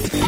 [0.00, 0.27] Yeah.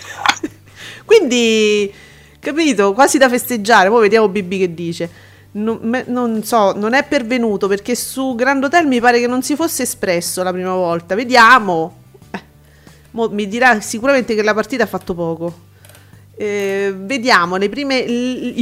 [1.06, 1.91] quindi,
[2.40, 5.09] capito, quasi da festeggiare, poi vediamo Bibi che dice.
[5.51, 9.41] Non, me, non, so, non è pervenuto perché su Grand Hotel mi pare che non
[9.41, 11.16] si fosse espresso la prima volta.
[11.16, 11.96] Vediamo.
[12.30, 12.40] Eh,
[13.31, 15.68] mi dirà sicuramente che la partita ha fatto poco.
[16.41, 18.05] Eh, vediamo le prime,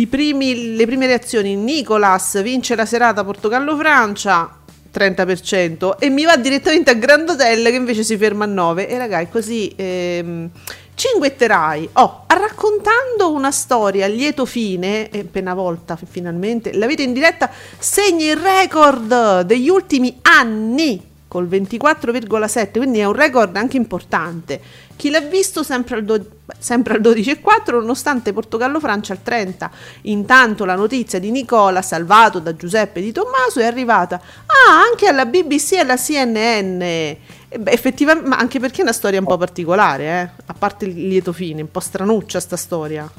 [0.10, 1.56] primi, le prime reazioni.
[1.56, 4.52] Nicolas vince la serata Portogallo-Francia.
[4.92, 8.98] 30% e mi va direttamente a Grand Hotel che invece si ferma a 9 e
[8.98, 10.50] ragazzi così ehm,
[10.96, 17.14] cinguetterai oh, raccontando una storia a lieto fine e una volta finalmente la vita in
[17.14, 24.62] diretta segna il record degli ultimi anni col 24,7 quindi è un record anche importante
[24.98, 26.26] chi l'ha visto sempre al, do-
[26.58, 29.72] sempre al 12,4 nonostante Portogallo-Francia al 30.
[30.04, 35.26] Intanto la notizia di Nicola, salvato da Giuseppe Di Tommaso, è arrivata ah, anche alla
[35.26, 36.82] BBC e alla CNN.
[36.82, 37.20] E
[37.58, 40.44] beh, effettivamente, ma anche perché è una storia un po' particolare, eh?
[40.48, 43.10] a parte il lieto fine, un po' stranuccia sta storia.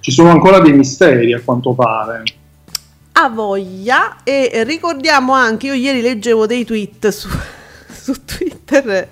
[0.00, 2.24] Ci sono ancora dei misteri a quanto pare.
[3.12, 7.28] A voglia e ricordiamo anche, io ieri leggevo dei tweet su,
[7.92, 9.08] su Twitter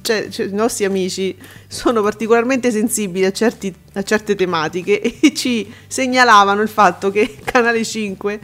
[0.00, 1.36] cioè, cioè, i nostri amici
[1.66, 7.84] sono particolarmente sensibili a, certi, a, certe tematiche e ci segnalavano il fatto che Canale
[7.84, 8.40] 5,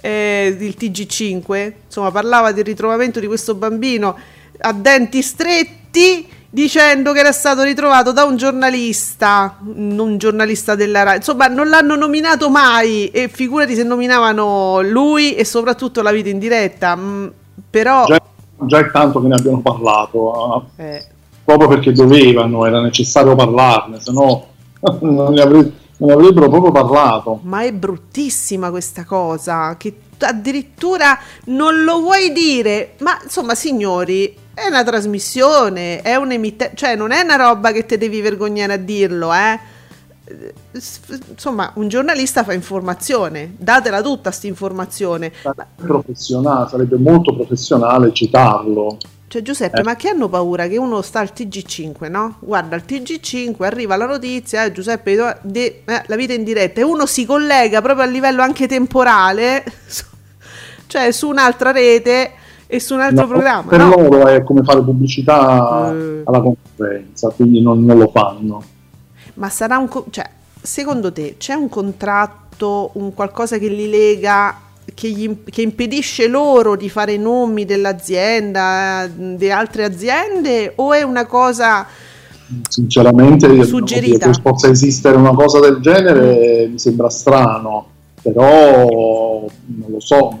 [0.00, 4.18] eh, il TG5, insomma, parlava del ritrovamento di questo bambino
[4.58, 6.26] a denti stretti
[6.56, 11.16] dicendo che era stato ritrovato da un giornalista, un giornalista della RAI.
[11.16, 16.38] Insomma, non l'hanno nominato mai e figurati se nominavano lui e soprattutto la vita in
[16.38, 16.96] diretta.
[16.96, 17.26] Mm,
[17.68, 18.06] però...
[18.06, 18.22] Già
[18.58, 21.04] già è tanto che ne abbiano parlato, eh.
[21.44, 24.46] proprio perché dovevano, era necessario parlarne, se no
[25.02, 27.40] non ne, avre- non ne avrebbero proprio parlato.
[27.42, 34.66] Ma è bruttissima questa cosa, che addirittura non lo vuoi dire, ma insomma signori, è
[34.68, 38.78] una trasmissione, è un emittente, cioè non è una roba che te devi vergognare a
[38.78, 39.74] dirlo, eh
[40.72, 45.30] insomma, un giornalista fa informazione, datela tutta questa informazione.
[45.76, 48.96] Professionale, sarebbe molto professionale citarlo.
[49.28, 49.82] Cioè Giuseppe, eh.
[49.82, 52.36] ma che hanno paura che uno sta al TG5, no?
[52.38, 56.84] Guarda il TG5, arriva la notizia, eh, Giuseppe, de, eh, la vita in diretta e
[56.84, 59.64] uno si collega proprio a livello anche temporale,
[60.86, 63.68] cioè su un'altra rete e su un altro no, programma.
[63.68, 63.94] Per no?
[63.94, 66.22] loro è come fare pubblicità uh.
[66.24, 68.62] alla concorrenza, quindi non, non, lo fanno.
[69.34, 69.88] Ma sarà un...
[69.88, 70.28] Co- cioè,
[70.60, 74.60] secondo te c'è un contratto, un qualcosa che li lega
[74.94, 81.26] che, gli, che, impedisce loro di fare nomi dell'azienda, di altre aziende, o è una
[81.26, 81.86] cosa
[82.68, 84.30] sinceramente suggerita?
[84.30, 87.88] che possa esistere una cosa del genere mi sembra strano,
[88.22, 90.38] però non lo so,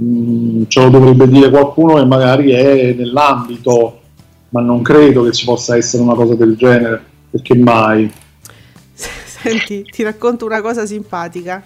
[0.00, 4.00] mm, ce lo dovrebbe dire qualcuno che magari è nell'ambito,
[4.50, 8.10] ma non credo che ci possa essere una cosa del genere, perché mai?
[8.94, 11.62] Senti, ti racconto una cosa simpatica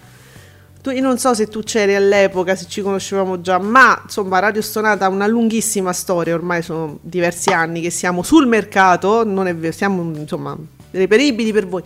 [0.85, 4.61] tu, io non so se tu c'eri all'epoca, se ci conoscevamo già, ma insomma Radio
[4.61, 9.57] Stonata ha una lunghissima storia, ormai sono diversi anni che siamo sul mercato, non è
[9.57, 10.55] vero, siamo insomma
[10.91, 11.83] reperibili per voi.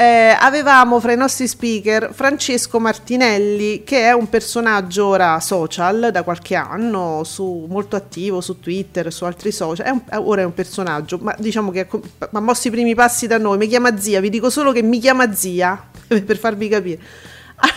[0.00, 6.22] Eh, avevamo fra i nostri speaker Francesco Martinelli, che è un personaggio ora social da
[6.22, 9.86] qualche anno, su, molto attivo su Twitter, su altri social.
[9.86, 11.88] È un, ora è un personaggio, ma diciamo che
[12.30, 13.58] ha mosso i primi passi da noi.
[13.58, 17.00] Mi chiama zia, vi dico solo che mi chiama zia per farvi capire.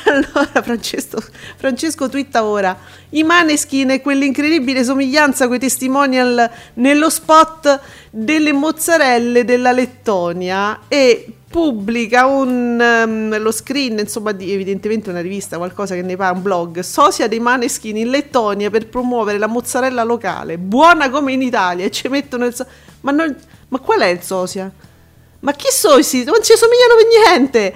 [0.06, 1.20] Allora Francesco,
[1.58, 2.78] Francesco twitta ora
[3.10, 7.80] i Maneskin e quell'incredibile somiglianza con i testimonial nello spot
[8.12, 15.58] delle mozzarelle della Lettonia e pubblica un, um, lo screen, insomma, di evidentemente una rivista,
[15.58, 20.04] qualcosa che ne fa, un blog, sosia dei Maneskin in Lettonia per promuovere la mozzarella
[20.04, 22.56] locale, buona come in Italia, e ci mettono il...
[22.56, 22.66] So-
[23.02, 23.36] ma, non,
[23.68, 24.72] ma qual è il sosia?
[25.42, 27.74] Ma chi sono i Non ci somigliano per niente!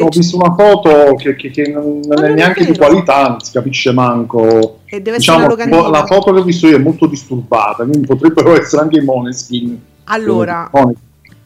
[0.00, 3.52] ho visto una foto che, che, che non, non è neanche di qualità, non si
[3.52, 4.78] capisce manco.
[4.84, 8.58] E deve diciamo, essere la foto che ho visto io è molto disturbata, quindi potrebbero
[8.58, 9.80] essere anche i Moneskin.
[10.04, 10.70] Allora,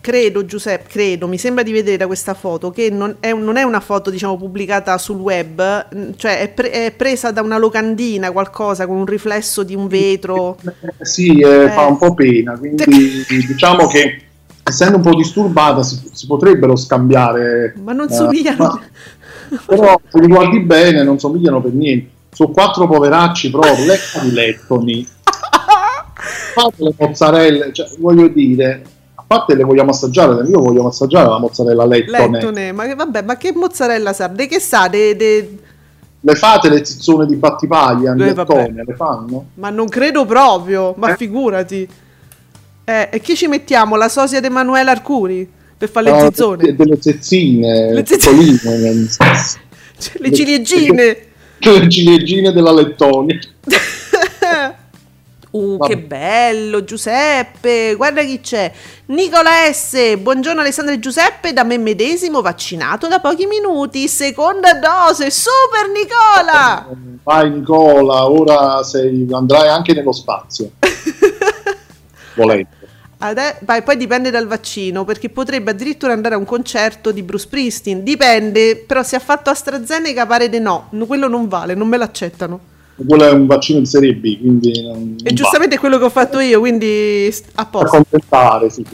[0.03, 3.63] credo Giuseppe, credo, mi sembra di vedere da questa foto che non è, non è
[3.63, 8.87] una foto diciamo pubblicata sul web, cioè è, pre- è, presa da una locandina, qualcosa
[8.87, 10.59] con un riflesso di un vetro.
[10.61, 12.85] Eh, sì, eh, fa un po' pena, quindi
[13.47, 14.23] diciamo che
[14.65, 18.81] essendo un po' disturbata si, si potrebbero scambiare ma non somigliano.
[19.51, 22.11] eh, però se li guardi bene non somigliano per niente.
[22.33, 23.75] Sono quattro poveracci proprio
[24.33, 25.07] lettoni.
[26.55, 28.83] Fate le mozzarelle cioè, voglio dire
[29.33, 33.37] a parte le vogliamo assaggiare io voglio assaggiare la mozzarella lettone, lettone ma, vabbè, ma
[33.37, 34.27] che mozzarella sa?
[34.29, 34.89] De che sa?
[34.89, 35.59] De, de...
[36.21, 38.13] Le fate le zizzone di battipaglia?
[38.13, 39.47] Eh, lettone, le fanno?
[39.55, 41.17] Ma non credo proprio, ma eh?
[41.17, 41.89] figurati.
[42.85, 43.97] Eh, e chi ci mettiamo?
[43.97, 45.49] La sosia di Emanuele Arcuri?
[45.77, 46.77] Per fare le no, zizzone?
[46.77, 48.57] Delle zezzine, le zezzine.
[49.99, 51.17] cioè, le ciliegine.
[51.63, 53.39] Le ciliegine della Lettonia.
[55.53, 55.93] Uh, Vabbè.
[55.93, 58.73] che bello Giuseppe, guarda chi c'è.
[59.07, 60.17] Nicola S.
[60.17, 66.89] Buongiorno Alessandro e Giuseppe, da me medesimo vaccinato da pochi minuti, seconda dose, super Nicola.
[67.23, 70.71] Vai Nicola, ora sei, andrai anche nello spazio.
[72.35, 72.69] volendo.
[73.19, 77.45] Ade- vai, poi dipende dal vaccino, perché potrebbe addirittura andare a un concerto di Bruce
[77.45, 78.03] Springsteen.
[78.03, 82.71] Dipende, però se ha fatto AstraZeneca pare di no, quello non vale, non me l'accettano.
[82.95, 84.83] Quello è un vaccino di serie B, quindi...
[84.83, 87.87] Non, e giustamente è quello che ho fatto io, quindi a posto.
[87.87, 88.85] Accontentare, sì.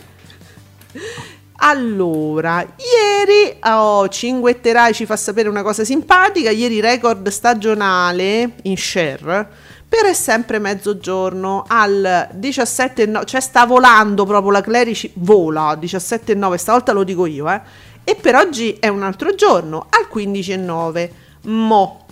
[1.60, 6.50] Allora, ieri oh, Cinguetterai ci fa sapere una cosa simpatica.
[6.50, 9.48] Ieri record stagionale in share
[9.88, 16.92] per è sempre mezzogiorno al 17,9, cioè sta volando proprio la Clerici, vola 17,9, stavolta
[16.92, 17.60] lo dico io, eh.
[18.04, 21.10] E per oggi è un altro giorno, al 15,9.
[21.42, 22.04] Mo.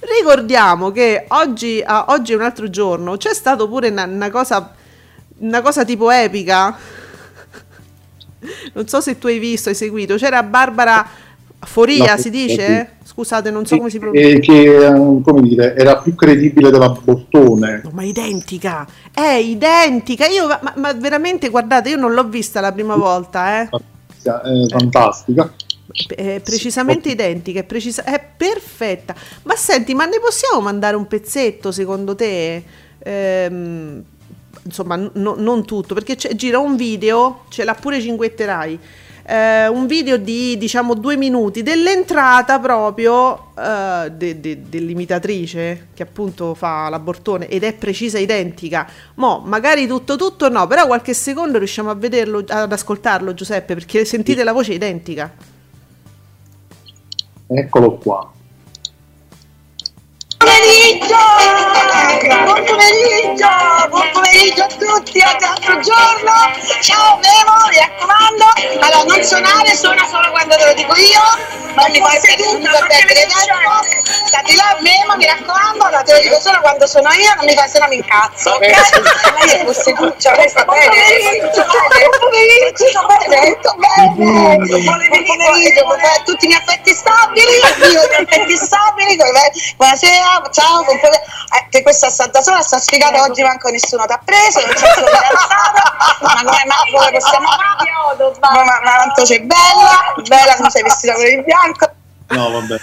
[0.00, 4.72] Ricordiamo che oggi, ah, oggi, è un altro giorno, c'è stato pure una, una, cosa,
[5.38, 6.76] una cosa tipo epica.
[8.72, 11.06] non so se tu hai visto, hai seguito, c'era Barbara
[11.60, 12.96] Foria, si dice?
[13.04, 14.38] Scusate, non so come si pronuncia.
[14.38, 17.82] Che, ehm, come dire, era più credibile della Bottone.
[17.84, 20.26] No, ma identica, è identica.
[20.26, 23.68] Io, ma, ma, veramente, guardate, io non l'ho vista la prima volta, eh.
[24.22, 25.52] È fantastica.
[25.92, 27.14] È precisamente sì.
[27.14, 29.14] identica, è, precisa- è perfetta.
[29.42, 32.62] Ma senti, ma ne possiamo mandare un pezzetto secondo te?
[32.98, 34.02] Ehm,
[34.62, 38.78] insomma, no, non tutto, perché gira un video, ce l'ha pure Cinguetterai
[39.30, 46.54] eh, un video di diciamo due minuti dell'entrata proprio eh, de, de, dell'imitatrice che appunto
[46.54, 48.88] fa l'abortone ed è precisa identica.
[49.14, 54.04] Mo, magari tutto tutto no, però qualche secondo riusciamo a vederlo, ad ascoltarlo Giuseppe, perché
[54.04, 55.32] sentite la voce identica.
[57.52, 58.30] Eccolo qua.
[60.40, 61.20] Pomeriggio!
[62.44, 63.48] Buon pomeriggio!
[63.88, 66.32] Buon pomeriggio a tutti, oggi è altro giorno.
[66.80, 68.46] Ciao Memo, mi raccomando.
[68.80, 71.20] Allora, non suonare, suona solo quando te lo dico io.
[71.74, 73.70] Non mi fai perdere tempo.
[74.26, 75.84] Stati là, Memo, mi raccomando.
[75.84, 78.50] Allora, te lo dico solo quando sono io, non mi fai se no mi incazzo.
[78.50, 78.60] Ok?
[78.60, 80.88] Lei è posseduccia, lei sta bene.
[81.52, 84.14] Buon pomeriggio, tutto bene.
[84.14, 85.84] Buon pomeriggio,
[86.24, 87.60] tutti i miei affetti stabili,
[87.92, 89.16] io i miei affetti stabili.
[89.76, 91.08] Buonasera, ciao, pomeriggio.
[91.50, 94.86] Eh, che questa Santa Sola sta sfigata oggi manco nessuno ti ha preso, non c'è
[94.94, 95.06] solo
[96.20, 97.48] ma come, ma come possiamo
[98.40, 101.90] ma, ma, ma tanto sei bella, bella non sei vestita con il bianco.
[102.28, 102.76] No, vabbè.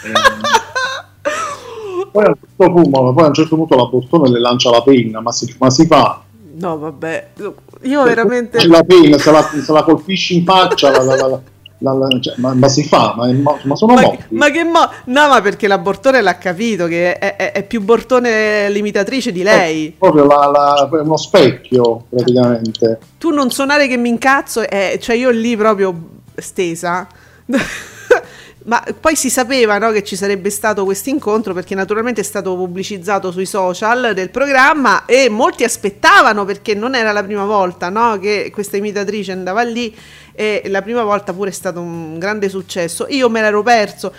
[2.11, 4.81] poi, a un certo punto, poi a un certo punto la Bottone le lancia la
[4.81, 6.21] penna, ma si, ma si fa.
[6.55, 7.27] No, vabbè,
[7.83, 8.67] io veramente...
[8.67, 11.39] La penna, se la, se la colpisci in faccia, la, la, la
[11.79, 13.31] la, la, cioè, ma, ma, si fa, ma,
[13.63, 14.25] ma sono ma, morti.
[14.29, 17.81] Ma che mo- No, ma perché la Bortone l'ha capito che è, è, è più
[17.81, 19.87] Bortone limitatrice di lei.
[19.89, 22.99] È proprio la, uno specchio, praticamente.
[23.17, 25.95] Tu non suonare che mi incazzo, eh, cioè io lì proprio
[26.35, 27.07] stesa.
[28.67, 32.53] Ma poi si sapeva no, che ci sarebbe stato questo incontro perché naturalmente è stato
[32.53, 38.19] pubblicizzato sui social del programma e molti aspettavano perché non era la prima volta no,
[38.19, 39.95] che questa imitatrice andava lì
[40.39, 43.07] e la prima volta pure è stato un grande successo.
[43.09, 44.13] Io me l'ero perso.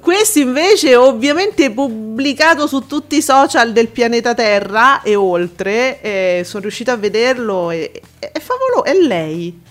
[0.00, 6.62] Questo invece ovviamente pubblicato su tutti i social del pianeta Terra e oltre, e sono
[6.62, 9.62] riuscito a vederlo e, è favoloso, è lei.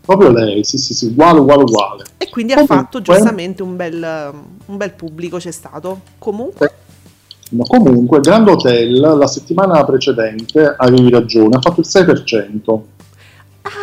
[0.00, 2.04] Proprio lei, sì sì sì, uguale uguale uguale.
[2.16, 4.32] E quindi Comunque, ha fatto giustamente un bel,
[4.66, 6.02] un bel pubblico, c'è stato.
[6.18, 6.72] Comunque...
[7.50, 12.80] Ma comunque, Grand Hotel la settimana precedente, avevi ragione, ha fatto il 6%.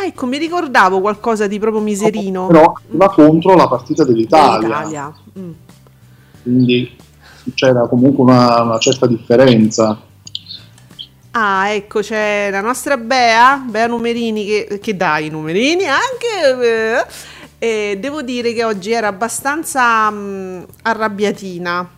[0.05, 2.47] Ah, ecco, mi ricordavo qualcosa di proprio miserino.
[2.47, 4.59] Però va contro la partita dell'Italia.
[4.59, 5.13] dell'Italia.
[5.39, 5.51] Mm.
[6.43, 6.95] Quindi
[7.55, 9.99] c'era comunque una, una, certa differenza.
[11.31, 16.61] Ah, ecco, c'è la nostra Bea, Bea Numerini, che, che dà i numerini anche.
[16.61, 17.05] Eh,
[17.57, 21.89] e devo dire che oggi era abbastanza mh, mm, arrabbiatina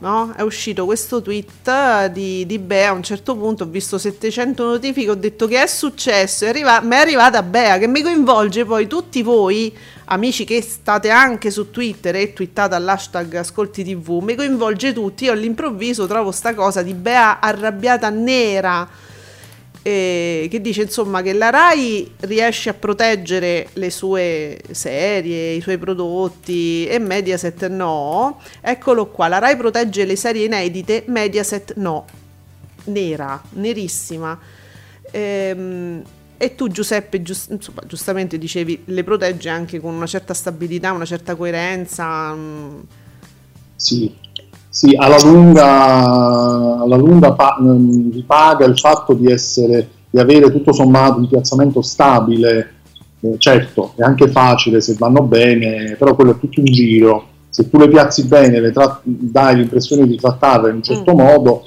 [0.00, 0.32] no?
[0.34, 2.90] È uscito questo tweet di, di Bea.
[2.90, 5.10] A un certo punto ho visto 700 notifiche.
[5.10, 6.44] Ho detto che è successo.
[6.44, 9.76] È arriva- è arrivata Bea che mi coinvolge poi tutti voi,
[10.06, 14.20] amici che state anche su Twitter e twittate all'hashtag Ascolti TV.
[14.22, 15.24] Mi coinvolge tutti.
[15.24, 19.06] Io all'improvviso trovo sta cosa di Bea arrabbiata nera
[19.82, 25.78] eh, che dice insomma che la RAI riesce a proteggere le sue serie, i suoi
[25.78, 28.40] prodotti e Mediaset no.
[28.60, 32.06] Eccolo qua, la RAI protegge le serie inedite, Mediaset no.
[32.84, 34.38] Nera, nerissima.
[35.10, 36.02] Ehm,
[36.36, 41.04] e tu Giuseppe giust- insomma, giustamente dicevi le protegge anche con una certa stabilità, una
[41.04, 42.32] certa coerenza.
[42.32, 42.80] Mm.
[43.74, 44.14] Sì,
[44.70, 50.72] sì, alla lunga, alla lunga pa- mm, ripaga il fatto di, essere, di avere tutto
[50.72, 52.74] sommato un piazzamento stabile.
[53.20, 57.26] Eh, certo, è anche facile se vanno bene, però quello è tutto un giro.
[57.48, 61.16] Se tu le piazzi bene, le tra- dai l'impressione di trattarle in un certo mm.
[61.16, 61.64] modo,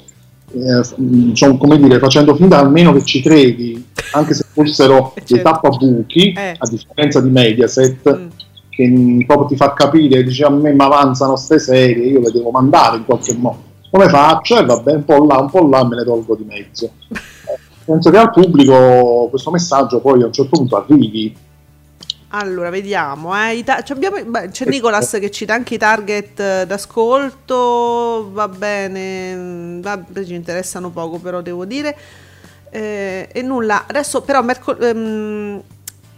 [0.52, 5.34] eh, diciamo, come dire, facendo finta almeno che ci credi, anche se fossero certo.
[5.34, 6.54] dei tappabuchi, eh.
[6.56, 8.16] a differenza di Mediaset.
[8.16, 8.28] Mm
[8.74, 12.50] che proprio ti fa capire, dice a me mi avanzano queste serie, io le devo
[12.50, 13.70] mandare in qualche modo.
[13.90, 14.56] Come faccio?
[14.56, 16.90] E eh, vabbè, un po' là, un po' là me ne tolgo di mezzo.
[17.84, 21.36] Penso che al pubblico questo messaggio poi a un certo punto arrivi.
[22.28, 23.34] Allora, vediamo.
[23.36, 23.62] Eh.
[23.62, 28.30] Ta- abbiamo, beh, c'è Nicolas che cita anche i target d'ascolto.
[28.32, 31.94] Va bene, va, ci interessano poco, però devo dire.
[32.70, 33.84] Eh, e nulla.
[33.86, 35.62] Adesso, però, mercol- ehm,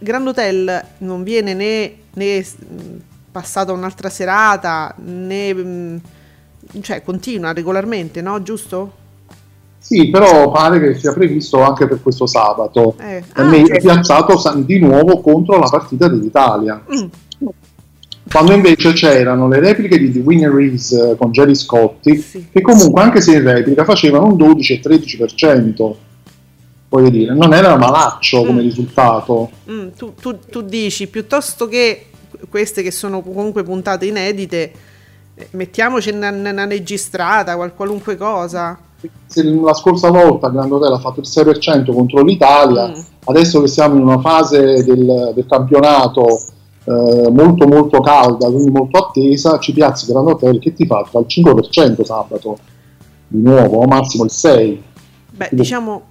[0.04, 2.46] Grand Hotel non viene né né
[3.32, 6.00] passata un'altra serata, né
[6.80, 8.40] cioè continua regolarmente, no?
[8.42, 8.92] Giusto?
[9.78, 12.94] Sì, però pare che sia previsto anche per questo sabato.
[12.98, 13.22] Eh.
[13.32, 13.80] Ah, è certo.
[13.82, 16.82] piazzato di nuovo contro la partita dell'Italia.
[16.90, 17.06] Mm.
[18.30, 22.46] Quando invece c'erano le repliche di The Winner Is eh, con Jerry Scotti, sì.
[22.50, 25.94] che comunque anche se in replica facevano un 12 e 13%.
[26.94, 28.46] Voglio dire, non era malaccio mm.
[28.46, 29.50] come risultato.
[29.68, 32.06] Mm, tu, tu, tu dici, piuttosto che
[32.48, 34.72] queste che sono comunque puntate inedite,
[35.34, 38.78] eh, mettiamoci una, una registrata, qualunque cosa.
[39.26, 43.00] Se la scorsa volta Grand Hotel ha fatto il 6% contro l'Italia, mm.
[43.24, 46.42] adesso che siamo in una fase del, del campionato
[46.84, 51.26] eh, molto molto calda, quindi molto attesa, ci piazzi Grand Hotel che ti fa al
[51.26, 52.56] 5% sabato,
[53.26, 54.92] di nuovo, o massimo il 6%.
[55.36, 56.10] Beh, diciamo,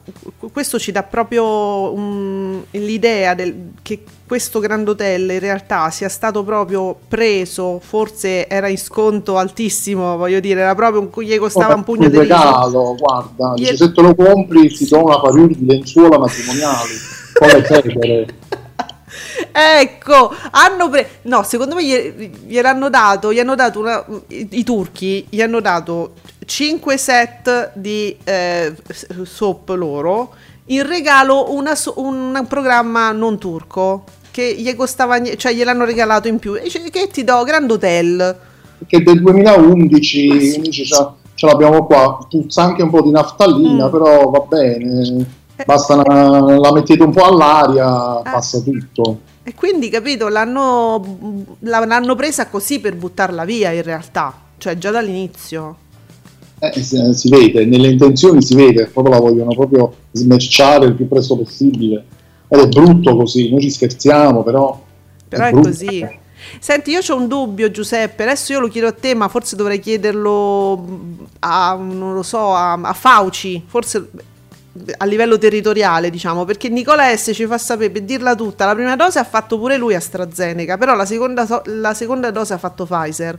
[0.51, 6.43] questo ci dà proprio um, l'idea del, che questo Grand Hotel in realtà sia stato
[6.43, 11.77] proprio preso, forse era in sconto altissimo, voglio dire, era proprio un, gli costava oh,
[11.77, 13.65] un pugno di regalo, guarda, gli...
[13.67, 16.91] se te lo compri ti do una parure di lenzuola matrimoniali,
[17.33, 18.25] come cedere.
[19.53, 21.07] ecco, hanno preso.
[21.23, 23.31] No, secondo me gliel'hanno dato.
[23.31, 26.13] Gli hanno dato una, i, i, turchi gli hanno dato
[26.45, 28.73] 5 set di eh,
[29.23, 30.33] soap loro.
[30.67, 36.55] In regalo una, un programma non turco che gli costava, cioè gliel'hanno regalato in più.
[36.55, 37.43] E dice, che ti do?
[37.43, 38.37] Grand Hotel.
[38.85, 40.71] Che del 2011 ah, sì.
[41.35, 42.25] ce l'abbiamo qua.
[42.27, 43.91] Puzza anche un po' di naftalina, mm.
[43.91, 45.25] però va bene.
[45.55, 45.63] Eh.
[45.65, 48.23] Basta una, la mettete un po' all'aria, eh.
[48.23, 49.19] passa tutto.
[49.43, 55.77] E quindi, capito, l'hanno, l'hanno presa così per buttarla via in realtà, cioè già dall'inizio.
[56.63, 61.09] Eh, si, si, vede, nelle intenzioni si vede, proprio la vogliono proprio smerciare il più
[61.09, 62.05] presto possibile.
[62.47, 64.81] Ed è brutto così, noi ci scherziamo, però...
[65.27, 66.07] Però è, è così.
[66.59, 68.23] Senti, io ho un dubbio, Giuseppe.
[68.23, 70.87] Adesso io lo chiedo a te, ma forse dovrei chiederlo
[71.39, 73.61] a, non lo so, a, a Fauci.
[73.65, 74.09] Forse
[74.97, 78.95] a livello territoriale, diciamo, perché Nicola S ci fa sapere, per dirla tutta, la prima
[78.95, 83.37] dose ha fatto pure lui AstraZeneca, però la seconda, la seconda dose ha fatto Pfizer.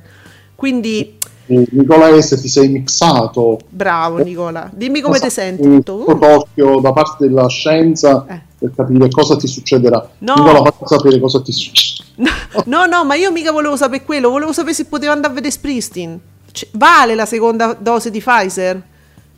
[0.54, 1.16] Quindi...
[1.46, 3.58] Nicola S ti sei mixato.
[3.68, 5.82] Bravo Nicola, dimmi come ti senti.
[5.82, 6.04] Tu?
[6.06, 8.40] Occhio da parte della scienza eh.
[8.58, 10.08] per capire cosa ti succederà.
[10.18, 10.34] No.
[10.34, 12.02] Nicola, faccio sapere cosa ti succede.
[12.66, 15.52] No, no, ma io mica volevo sapere quello, volevo sapere se poteva andare a vedere
[15.52, 16.20] Springsteen.
[16.50, 18.82] Cioè, vale la seconda dose di Pfizer?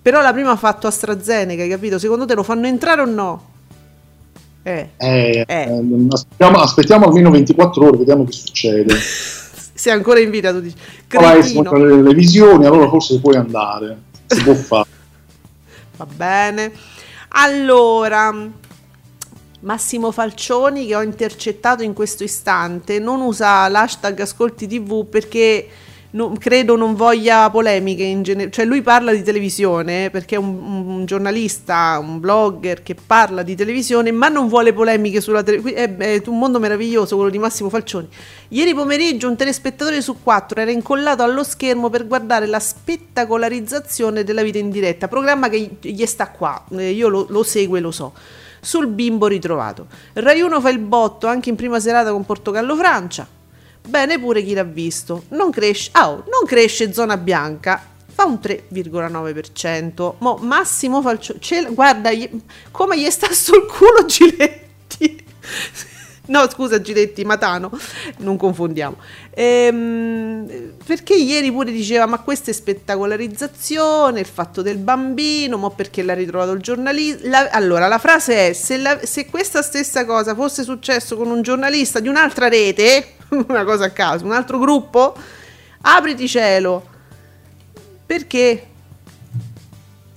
[0.03, 1.99] Però la prima ha fatto AstraZeneca, hai capito?
[1.99, 3.55] Secondo te lo fanno entrare o no?
[4.63, 4.91] Eh.
[4.97, 5.83] Eh, eh.
[6.11, 8.95] Aspettiamo, aspettiamo, almeno 24 ore, vediamo che succede.
[9.77, 10.77] Sei ancora in vita, tu dici.
[11.07, 11.71] Cretino.
[11.73, 13.99] le, le visioni, allora forse puoi andare.
[14.27, 14.89] Si può fare.
[15.97, 16.73] Va bene.
[17.29, 18.35] Allora,
[19.61, 25.69] Massimo Falcioni che ho intercettato in questo istante non usa l'hashtag ascolti tv perché
[26.11, 30.59] non, credo non voglia polemiche in genere, cioè lui parla di televisione perché è un,
[30.87, 35.97] un, giornalista, un blogger che parla di televisione ma non vuole polemiche sulla televisione, è,
[35.97, 38.09] è, un mondo meraviglioso quello di Massimo Falcioni.
[38.49, 44.43] Ieri pomeriggio un telespettatore su quattro era incollato allo schermo per guardare la spettacolarizzazione della
[44.43, 47.91] vita in diretta, programma che gli sta qua, eh, io lo, lo seguo e lo
[47.91, 48.13] so
[48.67, 49.87] sul bimbo ritrovato.
[50.15, 53.36] Rai 1 fa il botto anche in prima serata con Portogallo-Francia.
[53.87, 55.25] Bene pure chi l'ha visto.
[55.29, 57.95] Non cresce, oh, non cresce zona bianca.
[58.13, 60.15] Fa un 3,9%.
[60.19, 61.69] Mo Massimo Falcione.
[61.71, 62.29] Guarda, gli,
[62.71, 65.25] come gli sta sul culo Giletti.
[66.29, 67.71] No, scusa Giletti, Matano,
[68.19, 68.97] non confondiamo.
[69.31, 76.03] Ehm, perché ieri pure diceva, ma questa è spettacolarizzazione, il fatto del bambino, ma perché
[76.03, 77.51] l'ha ritrovato il giornalista.
[77.53, 82.01] allora, la frase è, se, la, se questa stessa cosa fosse successo con un giornalista
[82.01, 83.16] di un'altra rete,
[83.49, 85.15] una cosa a caso, un altro gruppo,
[85.83, 86.95] apriti cielo.
[88.05, 88.67] Perché?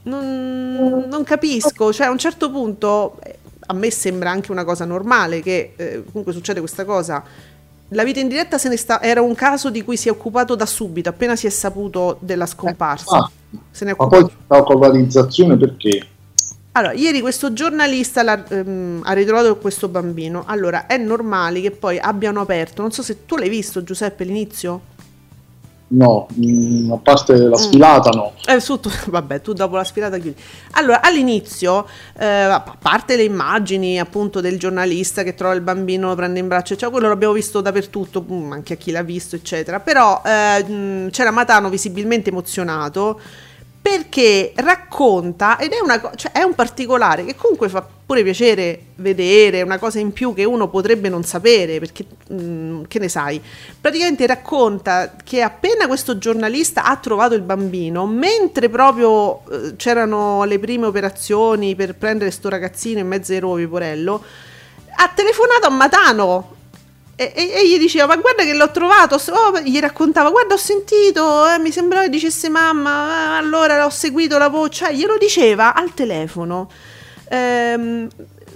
[0.04, 3.19] Non, non capisco, cioè a un certo punto
[3.72, 7.24] a me sembra anche una cosa normale che eh, comunque succede questa cosa.
[7.89, 10.56] La vita in diretta se ne sta, era un caso di cui si è occupato
[10.56, 13.17] da subito, appena si è saputo della scomparsa.
[13.17, 13.32] Eh, ah,
[13.72, 14.32] se ne è occupato.
[14.48, 16.08] Ma poi la colonizzazione perché?
[16.73, 20.43] Allora, ieri questo giornalista ehm, ha ritrovato questo bambino.
[20.45, 24.82] Allora, è normale che poi abbiano aperto, non so se tu l'hai visto Giuseppe l'inizio.
[25.91, 27.53] No, mh, mm, a parte la mm.
[27.53, 28.17] sfilata, mm.
[28.17, 28.34] no.
[28.45, 30.39] Eh, su, tu, vabbè, tu dopo la sfilata chiudi.
[30.71, 31.88] Allora, all'inizio,
[32.19, 36.47] eh, a parte le immagini appunto del giornalista che trova il bambino, lo prende in
[36.47, 39.79] braccio, cioè quello l'abbiamo visto dappertutto, mm, anche a chi l'ha visto, eccetera.
[39.79, 43.19] Però eh, c'era Matano visibilmente emozionato
[43.82, 49.62] perché racconta ed è, una, cioè è un particolare che comunque fa pure piacere vedere,
[49.62, 53.42] una cosa in più che uno potrebbe non sapere, perché mh, mm, che ne sai,
[53.80, 60.60] praticamente racconta che appena questo giornalista ha trovato il bambino, mentre proprio eh, c'erano le
[60.60, 64.24] prime operazioni per prendere sto ragazzino in mezzo ai rovi, porello,
[64.98, 66.58] ha telefonato a Matano
[67.19, 70.58] e, e, e, gli diceva ma guarda che l'ho trovato oh, gli raccontava guarda ho
[70.58, 75.17] sentito eh, mi sembrava che dicesse mamma eh, allora ho seguito la voce cioè glielo
[75.17, 76.69] diceva al telefono.
[77.27, 78.08] Ehm,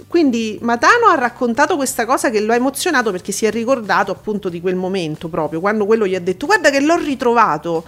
[0.08, 4.48] quindi Matano ha raccontato questa cosa che lo ha emozionato perché si è ricordato appunto
[4.48, 7.84] di quel momento proprio quando quello gli ha detto guarda che l'ho ritrovato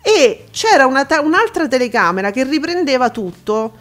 [0.00, 3.72] e c'era ta- un'altra telecamera che riprendeva tutto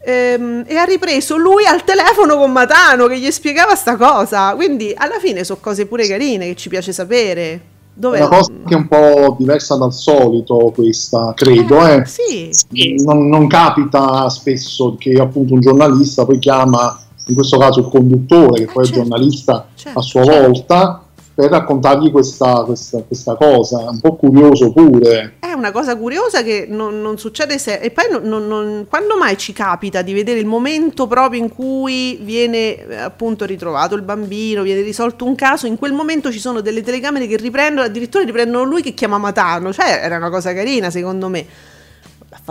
[0.00, 4.54] ehm, e ha ripreso lui al telefono con Matano che gli spiegava sta cosa.
[4.54, 7.76] Quindi alla fine sono cose pure carine che ci piace sapere.
[7.98, 8.18] Dov'è?
[8.18, 11.84] È una cosa che è un po' diversa dal solito questa, credo.
[11.84, 12.52] Eh, eh.
[12.54, 13.02] Sì.
[13.02, 18.64] Non, non, capita spesso che appunto un giornalista poi chiama, in questo caso il conduttore,
[18.64, 19.00] che eh, poi certo.
[19.00, 20.40] è giornalista certo, a sua certo.
[20.42, 21.02] volta,
[21.38, 25.34] per raccontargli questa, questa, questa, cosa, un po' curioso pure.
[25.38, 27.78] È una cosa curiosa che non, non succede se...
[27.78, 32.18] E poi non, non, quando mai ci capita di vedere il momento proprio in cui
[32.22, 36.60] viene eh, appunto ritrovato il bambino, viene risolto un caso, in quel momento ci sono
[36.60, 40.90] delle telecamere che riprendono, addirittura riprendono lui che chiama Matano, cioè era una cosa carina
[40.90, 41.46] secondo me.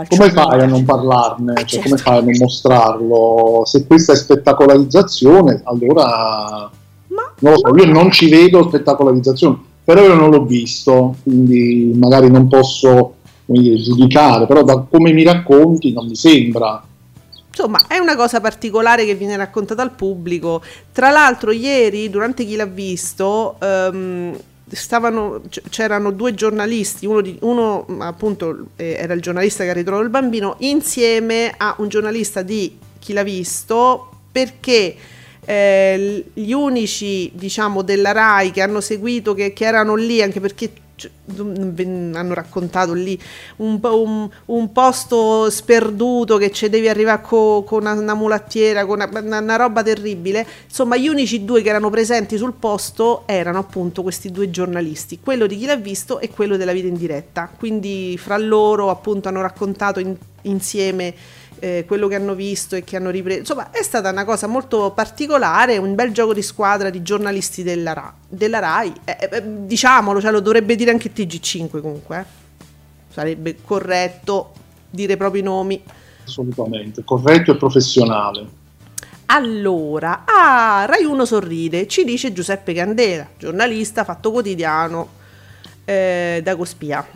[0.08, 1.52] Come fai a non parlarne?
[1.52, 1.88] Eh, cioè, certo.
[1.90, 3.62] Come fai a non mostrarlo?
[3.66, 6.70] Se questa è spettacolarizzazione, allora
[7.40, 12.30] non lo so, io non ci vedo spettacolarizzazione, però io non l'ho visto, quindi magari
[12.30, 16.82] non posso dire, giudicare, però da come mi racconti non mi sembra.
[17.48, 20.62] Insomma, è una cosa particolare che viene raccontata al pubblico.
[20.92, 24.38] Tra l'altro, ieri, durante chi l'ha visto, um,
[24.70, 30.04] stavano, c'erano due giornalisti, uno, di, uno appunto eh, era il giornalista che ha ritrovato
[30.04, 34.94] il bambino, insieme a un giornalista di chi l'ha visto, perché
[35.48, 40.70] eh, gli unici diciamo della RAI che hanno seguito, che, che erano lì anche perché
[40.94, 43.18] cioè, hanno raccontato lì
[43.56, 49.00] un, un, un, posto sperduto che ci devi arrivare co, con una, una, mulattiera, con
[49.00, 50.46] una, una, roba terribile.
[50.66, 55.46] Insomma, gli unici due che erano presenti sul posto erano appunto questi due giornalisti, quello
[55.46, 57.50] di chi l'ha visto e quello della vita in diretta.
[57.56, 61.14] Quindi fra loro appunto hanno raccontato in, insieme
[61.60, 63.40] eh, quello che hanno visto e che hanno ripreso.
[63.40, 67.92] Insomma, è stata una cosa molto particolare, un bel gioco di squadra di giornalisti della,
[67.92, 68.92] Ra- della RAI.
[69.04, 72.18] Eh, eh, diciamolo, cioè, lo dovrebbe dire anche TG5 comunque.
[72.18, 72.24] Eh.
[73.10, 74.52] Sarebbe corretto
[74.90, 75.82] dire i propri nomi.
[76.24, 78.56] Assolutamente, corretto e professionale.
[79.30, 85.08] Allora, ah, Rai 1 sorride, ci dice Giuseppe Candela, giornalista, fatto quotidiano
[85.84, 87.06] eh, da Cospia.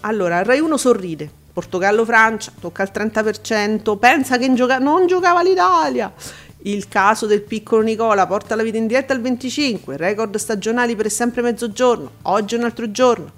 [0.00, 6.12] Allora, Rai 1 sorride, Portogallo-Francia, tocca al 30%, pensa che gioca- non giocava l'Italia.
[6.62, 11.10] Il caso del piccolo Nicola porta la vita in diretta al 25, record stagionali per
[11.10, 13.30] sempre mezzogiorno, oggi è un altro giorno.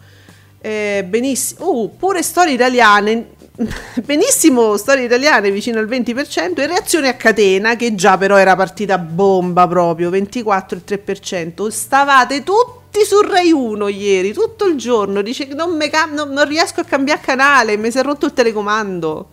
[0.63, 3.33] Eh, benissimo, uh, pure storie italiane,
[4.03, 8.97] benissimo storie italiane vicino al 20% e reazione a catena che già però era partita
[8.97, 11.69] bomba proprio, 24,3%.
[11.69, 15.21] Stavate tutti tutti su Rai 1 ieri, tutto il giorno.
[15.21, 18.33] Dice che non, cam- non, non riesco a cambiare canale, mi si è rotto il
[18.33, 19.31] telecomando.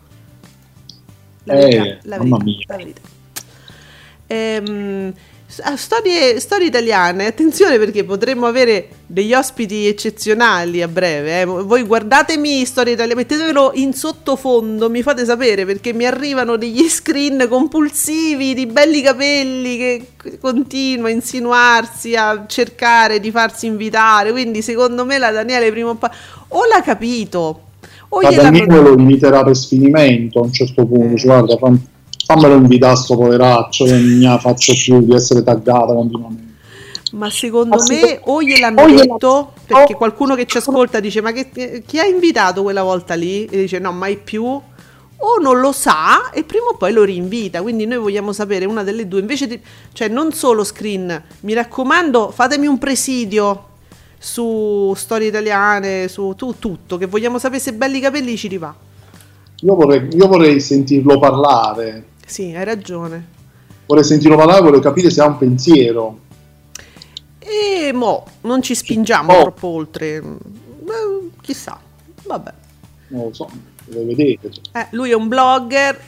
[1.46, 3.02] La verità, eh, la verità, la verità.
[4.28, 5.14] Ehm,
[5.76, 11.42] storie, storie, italiane, attenzione perché potremmo avere degli ospiti eccezionali a breve.
[11.42, 11.46] Eh.
[11.46, 17.46] Voi guardatemi storie italiane, mettetevelo in sottofondo, mi fate sapere perché mi arrivano degli screen
[17.48, 20.08] compulsivi di belli capelli che
[20.40, 24.32] continua a insinuarsi, a cercare di farsi invitare.
[24.32, 26.10] Quindi secondo me la Daniele prima o poi
[26.50, 27.62] o l'ha capito.
[28.10, 31.16] O la Daniele lo inviterà per sfinimento a un certo punto.
[31.16, 31.22] Eh.
[31.22, 31.58] Guarda,
[32.26, 36.52] fammelo invitare sto poveraccio che non ne faccio più di essere taggata continuamente.
[37.14, 41.84] Ma secondo me o gliel'hanno o detto, perché qualcuno che ci ascolta dice ma che,
[41.86, 43.46] chi ha invitato quella volta lì?
[43.46, 44.44] E dice no, mai più.
[45.26, 47.62] O non lo sa e prima o poi lo rinvita.
[47.62, 49.20] Quindi noi vogliamo sapere una delle due.
[49.20, 49.60] Invece di...
[49.94, 53.68] Cioè non solo screen, mi raccomando fatemi un presidio
[54.18, 58.76] su storie italiane, su tu, tutto, che vogliamo sapere se belli capelli ci rivà.
[59.62, 63.28] Io vorrei, io vorrei sentirlo parlare sì, hai ragione.
[63.86, 66.20] Vorrei sentirlo parlare, vorrei capire se ha un pensiero.
[67.38, 69.42] E mo, non ci spingiamo oh.
[69.42, 70.20] troppo oltre.
[70.20, 71.80] Beh, chissà,
[72.24, 72.54] vabbè.
[73.10, 73.48] Non lo so,
[73.86, 74.50] lo vedete.
[74.72, 76.00] Eh, lui è un blogger,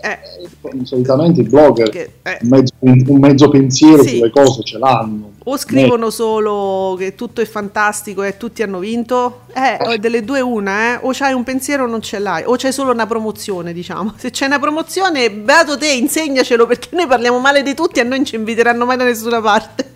[0.00, 4.16] eh, solitamente i blogger che, eh, un, mezzo, un, mezzo, pensiero sì.
[4.16, 5.32] sulle cose ce l'hanno.
[5.44, 10.94] O scrivono solo che tutto è fantastico e tutti hanno vinto, eh, delle due una,
[10.94, 10.98] eh.
[11.02, 14.14] o c'hai un pensiero o non ce l'hai, o c'hai solo una promozione, diciamo.
[14.16, 18.24] Se c'è una promozione, beato te, insegnacelo perché noi parliamo male di tutti e non
[18.24, 19.90] ci inviteranno mai da nessuna parte.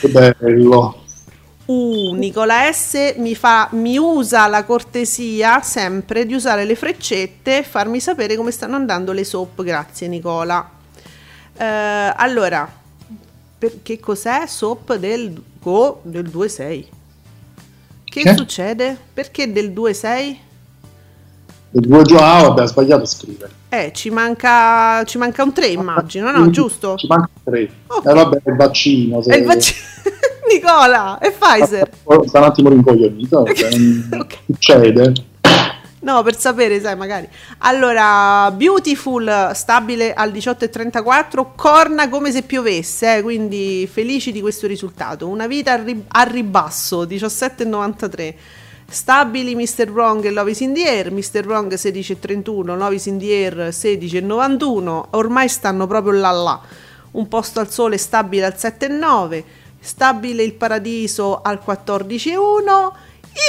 [0.00, 1.06] Che bello.
[1.68, 7.62] Uh, Nicola S mi, fa, mi usa la cortesia sempre di usare le freccette e
[7.62, 9.62] farmi sapere come stanno andando le soap.
[9.62, 10.66] Grazie Nicola.
[11.52, 11.62] Uh,
[12.16, 12.66] allora,
[13.58, 16.84] per, che cos'è soap del, oh, del 2-6?
[18.02, 18.96] Che, che succede?
[19.12, 20.36] Perché del 2-6?
[21.70, 23.52] Del 2 ah, vabbè, ha sbagliato a scrivere.
[23.68, 26.48] Eh, ci manca, ci manca un 3 immagino, no?
[26.48, 26.96] Giusto?
[26.96, 27.70] Ci manca un 3.
[27.88, 28.10] Okay.
[28.10, 29.20] Eh vabbè, il vaccino.
[29.20, 29.32] Se...
[29.32, 29.86] È il vaccino.
[30.50, 31.90] Nicola, è Pfizer.
[32.26, 34.08] Sta un attimo rincoglionito, okay.
[34.10, 34.38] okay.
[34.46, 35.12] succede.
[36.00, 37.28] No, per sapere, sai, magari.
[37.58, 45.26] Allora, Beautiful stabile al 18,34, corna come se piovesse, eh, quindi felici di questo risultato.
[45.26, 48.34] Una vita a, rib- a ribasso, 17,93.
[48.90, 49.90] Stabili Mr.
[49.90, 51.44] Wrong e Lovis in the Air, Mr.
[51.44, 56.60] Wrong 16,31, Lovis in the Air 16,91, ormai stanno proprio là là.
[57.10, 59.44] Un posto al sole stabile al 7,9,
[59.88, 62.92] stabile il paradiso al 14,1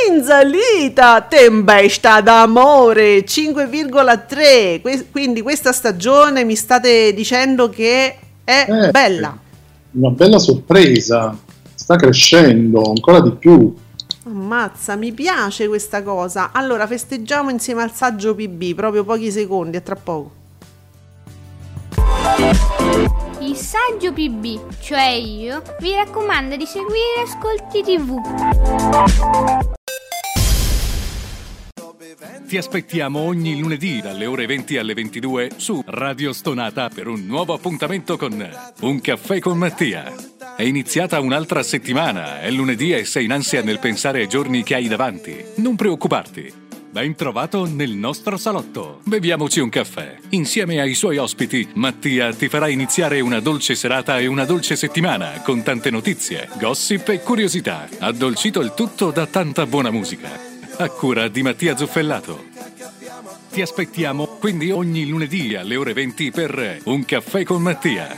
[0.07, 4.79] in salita, tempesta d'amore 5,3.
[4.81, 9.37] Que- quindi questa stagione mi state dicendo che è eh, bella.
[9.91, 11.37] Una bella sorpresa,
[11.73, 13.75] sta crescendo ancora di più.
[14.25, 16.51] Ammazza, mi piace questa cosa.
[16.53, 20.37] Allora festeggiamo insieme al saggio PB, proprio pochi secondi, a tra poco.
[23.41, 28.17] Il saggio PB, cioè io, vi raccomando di seguire Ascolti TV.
[32.45, 37.53] Ti aspettiamo ogni lunedì dalle ore 20 alle 22 su Radio Stonata per un nuovo
[37.53, 38.45] appuntamento con
[38.81, 40.13] Un caffè con Mattia.
[40.57, 44.75] È iniziata un'altra settimana, è lunedì e sei in ansia nel pensare ai giorni che
[44.75, 45.45] hai davanti.
[45.55, 46.67] Non preoccuparti.
[46.91, 49.01] Ben trovato nel nostro salotto.
[49.03, 50.17] Beviamoci un caffè.
[50.29, 55.41] Insieme ai suoi ospiti, Mattia ti farà iniziare una dolce serata e una dolce settimana
[55.43, 57.87] con tante notizie, gossip e curiosità.
[57.99, 62.45] Addolcito il tutto da tanta buona musica a cura di Mattia Zuffellato.
[63.51, 68.17] Ti aspettiamo quindi ogni lunedì alle ore 20 per un caffè con Mattia.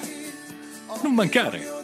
[1.02, 1.81] Non mancare!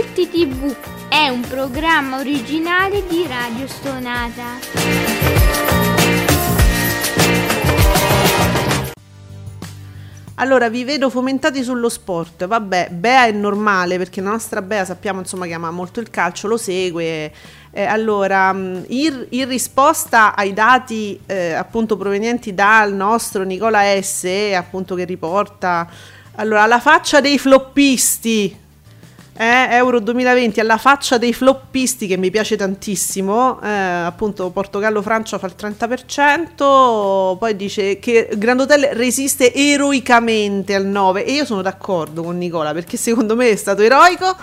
[0.00, 0.74] Ascolti TV
[1.10, 4.44] è un programma originale di Radio Stonata.
[10.36, 12.46] Allora, vi vedo fomentati sullo sport.
[12.46, 16.48] Vabbè, Bea è normale perché la nostra Bea sappiamo insomma che ama molto il calcio,
[16.48, 17.30] lo segue.
[17.70, 24.24] Eh, allora, mm, in, in, risposta ai dati eh, appunto provenienti dal nostro Nicola S,
[24.56, 25.86] appunto che riporta
[26.36, 28.68] allora la faccia dei floppisti
[29.40, 35.46] eh, Euro 2020 alla faccia dei floppisti che mi piace tantissimo, eh, appunto Portogallo-Francia fa
[35.46, 42.22] il 30%, poi dice che Grand Hotel resiste eroicamente al 9 e io sono d'accordo
[42.22, 44.36] con Nicola perché secondo me è stato eroico.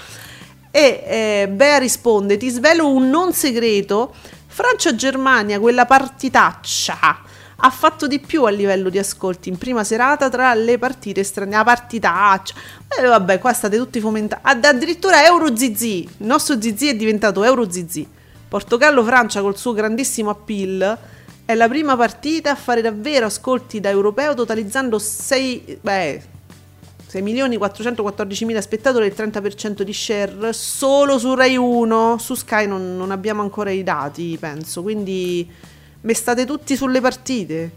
[0.72, 4.16] E eh, Bea risponde ti svelo un non segreto,
[4.48, 7.22] Francia-Germania, quella partitaccia
[7.60, 11.52] ha fatto di più a livello di ascolti in prima serata tra le partite strane,
[11.52, 12.54] la partitaccia.
[12.88, 14.42] E eh, vabbè, qua state tutti fomentati.
[14.46, 18.08] Ad, addirittura Euro Zizi, il nostro Zizi è diventato Euro Zizi.
[18.48, 20.98] Portogallo-Francia col suo grandissimo appeal
[21.48, 26.22] è la prima partita a fare davvero ascolti da europeo totalizzando 6 beh
[27.08, 32.36] 6 milioni 414 mila spettatori e il 30% di share solo su Rai 1 su
[32.36, 35.50] Sky non, non abbiamo ancora i dati penso quindi
[36.02, 37.72] Me state tutti sulle partite.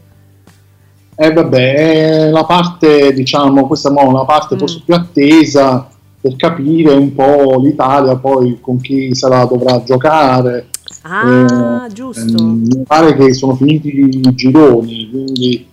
[1.15, 4.59] Eh vabbè, è la parte, diciamo, questa è una parte mm.
[4.59, 5.89] forse più attesa
[6.21, 10.69] per capire un po' l'Italia poi con chi la dovrà giocare.
[11.03, 12.37] Ah, eh, giusto.
[12.37, 15.67] Eh, mi pare che sono finiti i gironi, quindi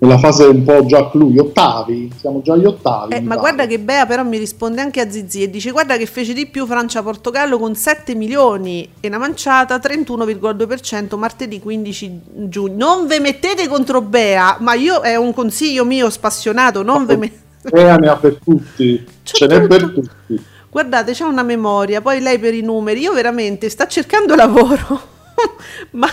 [0.00, 3.14] nella fase un po' già clou, gli ottavi, siamo già agli ottavi.
[3.14, 3.40] Eh, ma pare.
[3.40, 6.46] guarda che Bea però mi risponde anche a Zizi e dice guarda che fece di
[6.46, 12.76] più Francia-Portogallo con 7 milioni e una manciata 31,2% martedì 15 giugno.
[12.76, 17.46] Non ve mettete contro Bea, ma io è un consiglio mio spassionato, non ve mettete...
[17.70, 20.44] Bea ne ha per tutti, c'è ce n'è per tutti.
[20.70, 25.16] Guardate, c'è una memoria, poi lei per i numeri, io veramente sta cercando lavoro.
[25.92, 26.08] ma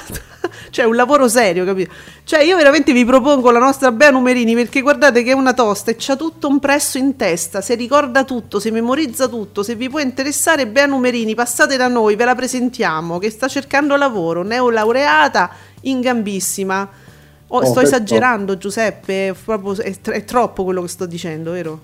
[0.70, 1.94] cioè un lavoro serio, capito?
[2.24, 5.92] Cioè io veramente vi propongo la nostra Bea Numerini perché guardate che è una tosta
[5.92, 9.90] e c'ha tutto un presso in testa, si ricorda tutto, si memorizza tutto, se vi
[9.90, 15.50] può interessare Bea Numerini passate da noi, ve la presentiamo, che sta cercando lavoro, neolaureata
[15.82, 17.04] in gambissima.
[17.48, 21.80] Oh, oh, sto esagerando Giuseppe, è, proprio, è, è troppo quello che sto dicendo, vero?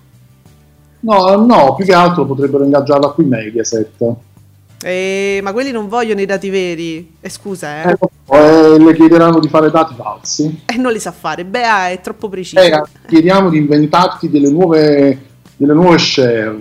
[1.02, 4.16] No, no, più che altro potrebbero ingaggiarla qui Mediaset.
[4.84, 7.16] Eh, ma quelli non vogliono i dati veri.
[7.20, 7.98] Eh, scusa, eh.
[8.32, 10.64] eh, le chiederanno di fare dati falsi.
[10.66, 11.46] E eh, non li sa fare.
[11.46, 12.62] Bea è troppo preciso.
[12.62, 15.20] Eh, chiediamo di inventarti delle nuove,
[15.56, 16.60] delle nuove share.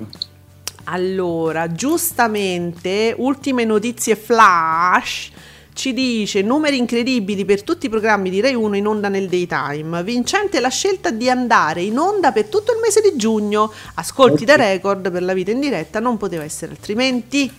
[0.85, 5.31] Allora, giustamente, ultime notizie flash
[5.73, 10.03] ci dice numeri incredibili per tutti i programmi di Rai 1 in onda nel daytime.
[10.03, 13.73] Vincente la scelta di andare in onda per tutto il mese di giugno.
[13.95, 17.51] Ascolti da record per la vita in diretta, non poteva essere altrimenti.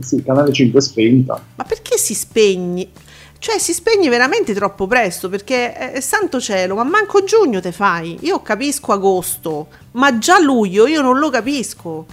[0.00, 1.42] Sì, il canale 5 è spenta.
[1.54, 2.88] Ma perché si spegne?
[3.38, 8.16] Cioè si spegne veramente troppo presto perché è, santo cielo, ma manco giugno te fai.
[8.22, 12.06] Io capisco agosto, ma già luglio io non lo capisco.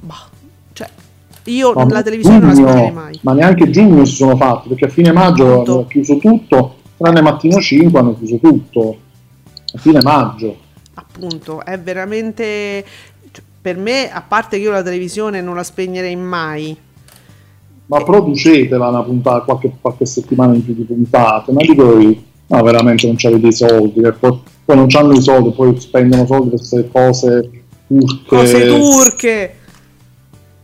[0.00, 0.28] Bah,
[0.74, 0.88] cioè,
[1.44, 3.18] io no, la televisione giugno, non la spegnerei mai.
[3.22, 5.72] Ma neanche giugno si sono fatti, perché a fine maggio Punto.
[5.72, 8.98] hanno chiuso tutto, tranne mattino 5 hanno chiuso tutto.
[9.74, 10.56] A fine maggio.
[10.94, 12.84] Appunto, è veramente...
[13.62, 16.76] Per me, a parte che io la televisione non la spegnerei mai,
[17.86, 22.62] ma producetela una puntata, qualche, qualche, settimana in più di puntate, ma dico io, no,
[22.62, 26.58] veramente non avete i soldi, poi, poi, non hanno i soldi, poi spendono soldi per
[26.58, 27.50] queste cose
[27.86, 28.24] turche.
[28.26, 29.56] Cose turche!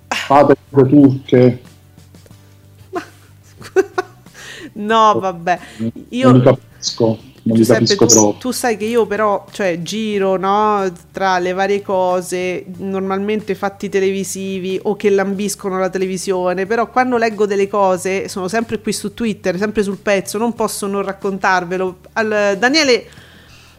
[0.09, 1.61] Fate cose turche.
[4.73, 5.59] no, vabbè.
[6.09, 6.31] Io...
[6.31, 8.39] Non capisco non Giuseppe, capisco tu, troppo.
[8.39, 10.93] Tu sai che io però, cioè, giro, no?
[11.11, 17.47] Tra le varie cose, normalmente fatti televisivi o che lambiscono la televisione, però quando leggo
[17.47, 21.97] delle cose, sono sempre qui su Twitter, sempre sul pezzo, non posso non raccontarvelo.
[22.13, 23.07] Al, Daniele...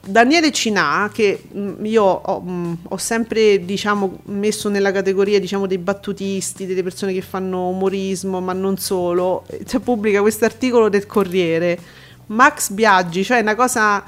[0.02, 5.78] Daniele Cinà, che mm, io ho, mm, ho, sempre diciamo, messo nella categoria diciamo, dei
[5.78, 11.78] battutisti, delle persone che fanno umorismo, ma non solo, cioè, pubblica questo articolo del Corriere
[12.30, 14.04] Max Biaggi, cioè una cosa,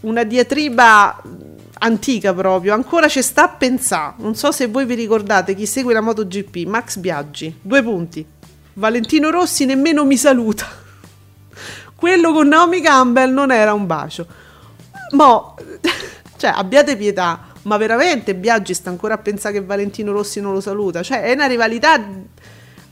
[0.00, 1.22] una diatriba
[1.80, 4.14] antica proprio, ancora ci sta a pensare.
[4.18, 8.24] Non so se voi vi ricordate chi segue la MotoGP, Max Biaggi, due punti.
[8.74, 10.66] Valentino Rossi nemmeno mi saluta.
[11.94, 14.26] Quello con Naomi Campbell non era un bacio.
[15.12, 15.56] Mo,
[16.38, 20.60] cioè, abbiate pietà, ma veramente Biaggi sta ancora a pensare che Valentino Rossi non lo
[20.62, 21.02] saluta?
[21.02, 22.02] Cioè, è una rivalità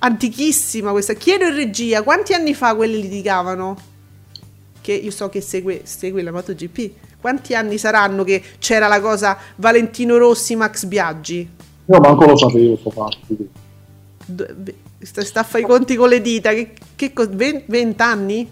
[0.00, 1.14] antichissima questa.
[1.14, 3.87] Chiedo in regia, quanti anni fa quelli litigavano?
[4.88, 6.92] Che io so che segue, segue la MotoGP.
[7.20, 11.46] Quanti anni saranno che c'era la cosa Valentino Rossi, Max Biaggi?
[11.84, 13.18] Io manco lo sapevo, sto fatto.
[15.00, 16.52] Sta, sta a fare i conti con le dita.
[16.54, 18.50] Che, che 20 anni?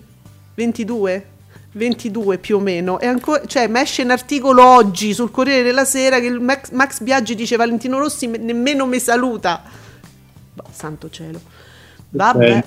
[0.55, 1.27] 22?
[1.73, 3.01] 22 più o meno.
[3.01, 7.01] E ancora, cioè, mi esce un articolo oggi sul Corriere della Sera che Max, Max
[7.01, 9.63] Biaggi dice Valentino Rossi nemmeno mi saluta.
[10.53, 11.41] Boh, santo cielo.
[12.11, 12.63] Vabbè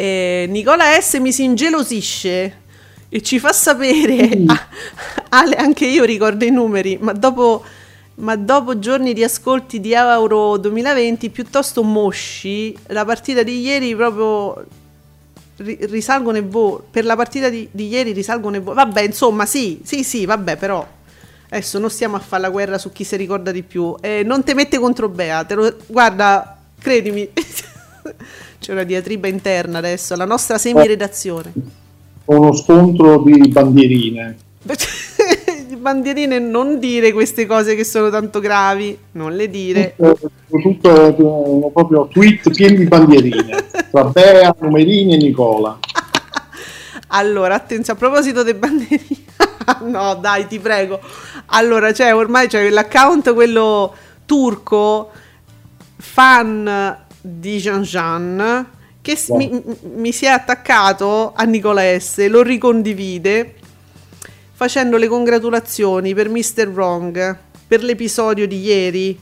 [0.00, 2.58] eh, Nicola S mi si ingelosisce
[3.10, 4.48] e ci fa sapere, mm.
[5.28, 7.62] Ale, anche io ricordo i numeri, ma dopo,
[8.16, 14.64] ma dopo giorni di ascolti di Euro 2020 piuttosto mosci, la partita di ieri proprio
[15.56, 19.82] risalgono e vo- per la partita di, di ieri risalgono e vo- vabbè insomma sì
[19.84, 20.86] sì sì vabbè però
[21.50, 24.42] adesso non stiamo a fare la guerra su chi si ricorda di più eh, non
[24.42, 27.28] te mette contro Bea te lo, guarda credimi
[28.60, 31.52] C'è una diatriba interna adesso, la nostra semi-redazione.
[32.26, 34.36] Uno scontro di bandierine.
[35.80, 39.94] bandierine, non dire queste cose che sono tanto gravi, non le dire.
[39.96, 45.78] Tutto, tutto proprio tweet pieni di bandierine, tra Bea, Numerini e Nicola.
[47.08, 49.24] allora, attenzione, a proposito dei bandierine,
[49.88, 51.00] no dai, ti prego.
[51.46, 53.94] Allora, cioè, ormai c'è l'account quello
[54.26, 55.10] turco,
[55.96, 58.66] fan di Jean Jean
[59.02, 59.38] che wow.
[59.38, 59.62] mi,
[59.94, 63.54] mi, si è attaccato a Nicola S, lo ricondivide
[64.52, 66.68] facendo le congratulazioni per Mr.
[66.68, 69.18] Wrong per l'episodio di ieri.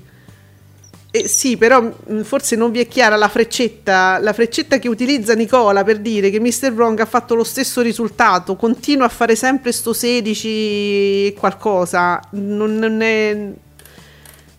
[1.10, 1.90] Eh, sì, però
[2.22, 6.40] forse non vi è chiara la freccetta, la freccetta che utilizza Nicola per dire che
[6.40, 6.72] Mr.
[6.72, 13.00] Wrong ha fatto lo stesso risultato, continua a fare sempre sto 16 qualcosa, non, non
[13.00, 13.52] è...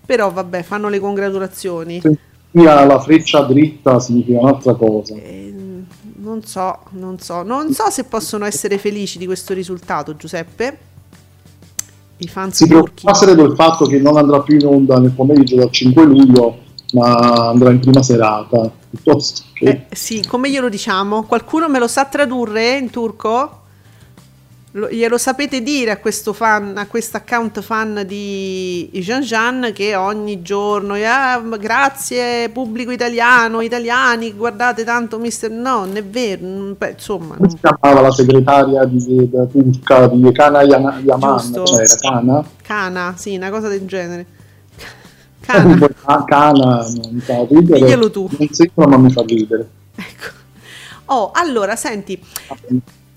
[0.06, 2.00] però vabbè, fanno le congratulazioni.
[2.02, 5.16] Sì sia la freccia dritta significa un'altra cosa.
[5.16, 5.54] Eh,
[6.18, 10.78] non so, non so, non so se possono essere felici di questo risultato, Giuseppe.
[12.18, 15.72] I fans si preoccupassero del fatto che non andrà più in onda nel pomeriggio del
[15.72, 16.58] 5 luglio,
[16.94, 18.70] ma andrà in prima serata.
[18.90, 19.86] Piuttosto che...
[19.90, 21.24] Eh, sì, come glielo diciamo?
[21.24, 23.59] Qualcuno me lo sa tradurre in turco?
[24.74, 29.96] Lo, glielo sapete dire a questo fan, a questo account fan di Jean Jean che
[29.96, 35.50] ogni giorno, ah, grazie pubblico italiano, italiani, guardate tanto mister...
[35.50, 37.36] No, non è vero, beh, insomma...
[37.36, 41.64] Come si chiamava la segretaria di, turca di Kana Yaman?
[41.66, 42.46] Cioè, Kana?
[42.62, 44.26] Kana, sì, una cosa del genere.
[45.42, 45.90] Kana.
[46.26, 47.80] Kana, mi fa ridere.
[47.80, 48.30] Diglielo tu.
[48.38, 49.68] Non sembra ma mi fa ridere.
[49.96, 50.38] Ecco.
[51.06, 52.22] Oh, allora, senti...
[52.50, 52.56] Ah,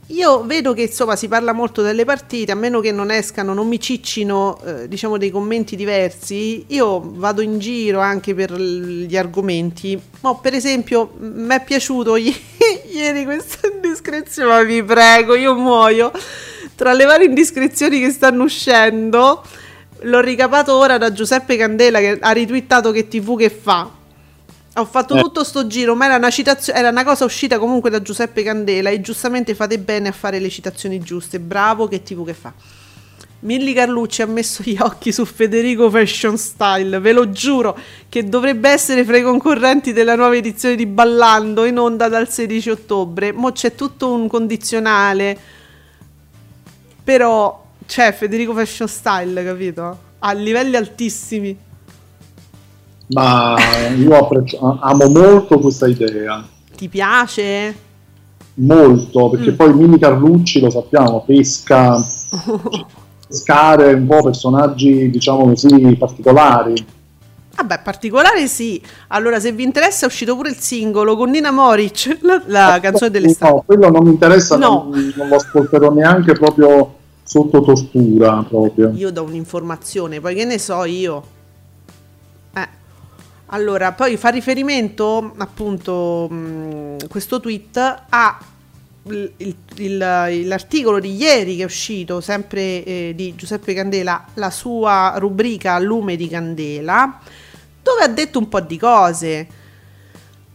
[0.09, 3.69] io vedo che insomma si parla molto delle partite, a meno che non escano, non
[3.69, 9.99] mi ciccino eh, diciamo dei commenti diversi, io vado in giro anche per gli argomenti.
[10.21, 12.17] Ma per esempio mi è piaciuto
[12.93, 16.11] ieri questa indiscrezione, ma vi prego, io muoio.
[16.75, 19.43] Tra le varie indiscrezioni che stanno uscendo,
[20.01, 24.01] l'ho ricapato ora da Giuseppe Candela che ha ritwittato che TV che fa
[24.75, 25.21] ho fatto eh.
[25.21, 28.89] tutto sto giro, ma era una, citazio- era una cosa uscita comunque da Giuseppe Candela
[28.89, 31.39] e giustamente fate bene a fare le citazioni giuste.
[31.41, 32.53] Bravo, che TV che fa.
[33.41, 37.77] Milli Carlucci ha messo gli occhi su Federico Fashion Style, ve lo giuro,
[38.09, 42.71] che dovrebbe essere fra i concorrenti della nuova edizione di Ballando in onda dal 16
[42.71, 43.33] ottobre.
[43.33, 45.37] Mo c'è tutto un condizionale,
[47.03, 49.99] però c'è Federico Fashion Style, capito?
[50.21, 51.71] A livelli altissimi.
[53.13, 53.57] Ma
[53.97, 56.47] io apprezzo, amo molto questa idea.
[56.77, 57.77] Ti piace?
[58.55, 59.55] Molto, perché mm.
[59.55, 61.97] poi Mini Carlucci, lo sappiamo, pesca
[63.33, 66.87] pescare un po' personaggi, diciamo così, particolari.
[67.57, 68.81] Vabbè, particolare sì.
[69.09, 72.81] Allora, se vi interessa, è uscito pure il singolo con Nina Moric, la, la eh,
[72.81, 73.53] canzone dell'estate.
[73.53, 74.89] No, quello non mi interessa, no.
[74.91, 78.45] non, non lo ascolterò neanche proprio sotto tortura.
[78.47, 78.93] Proprio.
[78.95, 81.32] Io do un'informazione, poi che ne so io.
[83.55, 88.39] Allora, poi fa riferimento, appunto, mh, questo tweet a
[89.05, 96.17] l'articolo di ieri che è uscito, sempre eh, di Giuseppe Candela, la sua rubrica Lume
[96.17, 97.21] di Candela,
[97.83, 99.47] dove ha detto un po' di cose.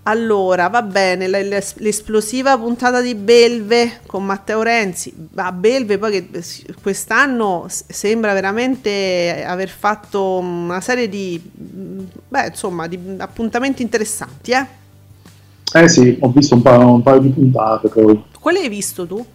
[0.09, 6.43] Allora, va bene, l'esplosiva puntata di Belve con Matteo Renzi, a Belve poi che
[6.81, 14.65] quest'anno sembra veramente aver fatto una serie di, beh, insomma, di appuntamenti interessanti, eh?
[15.73, 18.23] Eh sì, ho visto un paio, un paio di puntate poi.
[18.39, 19.25] Quale hai visto tu?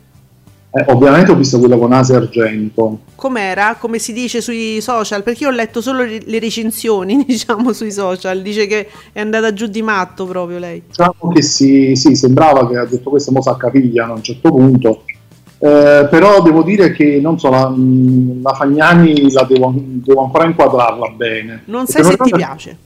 [0.75, 3.01] Eh, ovviamente ho visto quella con Asia Argento.
[3.15, 3.77] Com'era?
[3.79, 5.23] Come si dice sui social?
[5.23, 8.41] Perché io ho letto solo le recensioni, diciamo, sui social.
[8.41, 10.83] Dice che è andata giù di matto proprio lei.
[10.87, 14.51] Diciamo che sì, sì sembrava che ha detto questa mossa a capigliano a un certo
[14.51, 15.05] punto.
[15.59, 17.73] Eh, però devo dire che non so, la,
[18.43, 21.63] la Fagnani la devo, devo, ancora inquadrarla bene.
[21.67, 22.77] Non sai se non ti piace.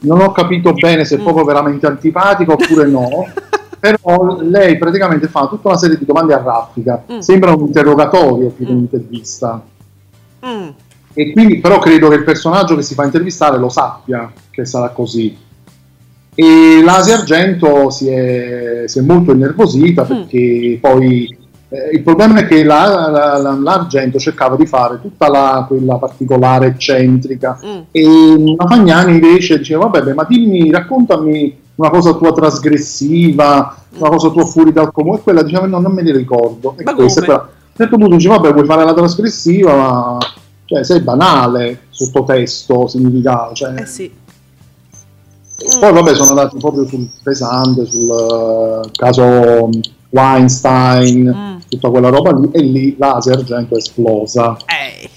[0.00, 1.22] Non ho capito bene se è mm.
[1.22, 3.28] proprio veramente antipatico oppure no.
[3.84, 7.18] però lei praticamente fa tutta una serie di domande a raffica, mm.
[7.18, 8.76] sembra un interrogatorio più che mm.
[8.76, 9.62] un'intervista.
[10.46, 10.68] Mm.
[11.12, 14.88] E quindi però credo che il personaggio che si fa intervistare lo sappia che sarà
[14.88, 15.36] così.
[16.34, 20.06] E l'Asia Argento si è, si è molto innervosita mm.
[20.06, 21.36] perché poi
[21.68, 25.96] eh, il problema è che la, la, la, l'Argento cercava di fare tutta la, quella
[25.98, 27.80] particolare eccentrica mm.
[27.90, 34.30] e la Fagnani invece diceva vabbè ma dimmi raccontami una cosa tua trasgressiva, una cosa
[34.30, 36.74] tua fuori dal comune, e quella diciamo no, non me ne ricordo.
[36.76, 40.18] E ma questa, però, a un certo punto dice vabbè vuoi fare la trasgressiva, ma
[40.66, 43.54] cioè, sei banale, sottotesto, significato.
[43.54, 43.80] Cioè.
[43.80, 44.12] Eh sì.
[45.80, 49.70] Poi vabbè sono andati proprio sul pesante, sul uh, caso
[50.10, 51.56] Weinstein, mm.
[51.68, 54.56] tutta quella roba lì, e lì la Argento è esplosa.
[54.66, 55.10] Eh.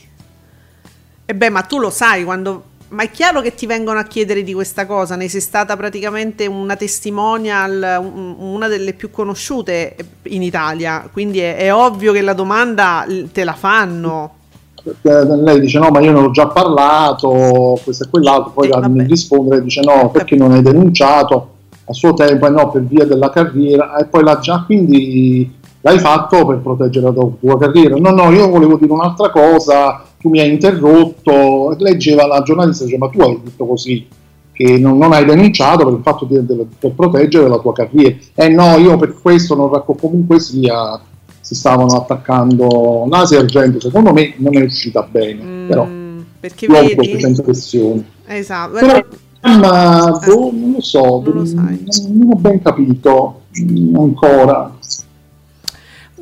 [1.25, 4.43] E beh, ma tu lo sai quando ma è chiaro che ti vengono a chiedere
[4.43, 11.07] di questa cosa, ne sei stata praticamente una testimonial, una delle più conosciute in Italia,
[11.11, 14.31] quindi è, è ovvio che la domanda te la fanno.
[15.01, 19.03] Lei dice no, ma io ne ho già parlato, questo e quell'altro, poi eh, mi
[19.03, 23.05] risponde e dice no, perché non hai denunciato a suo tempo, e no, per via
[23.05, 27.97] della carriera, e poi l'ha già, quindi l'hai fatto per proteggere la tua carriera.
[27.97, 32.87] No, no, io volevo dire un'altra cosa, tu mi hai interrotto, leggeva la giornalista e
[32.87, 34.05] diceva ma tu hai detto così,
[34.51, 38.15] che non, non hai denunciato per il fatto di, di, per proteggere la tua carriera.
[38.35, 40.99] Eh no, io per questo non racconto comunque sia
[41.39, 45.87] si stavano attaccando l'Asia Argento secondo me non è uscita bene mm, però
[46.41, 46.95] perché vedi?
[46.95, 48.05] questa impressione.
[48.25, 49.05] Esatto però,
[49.39, 53.43] ma boh, non lo so non, lo non, non ho ben capito
[53.95, 54.75] ancora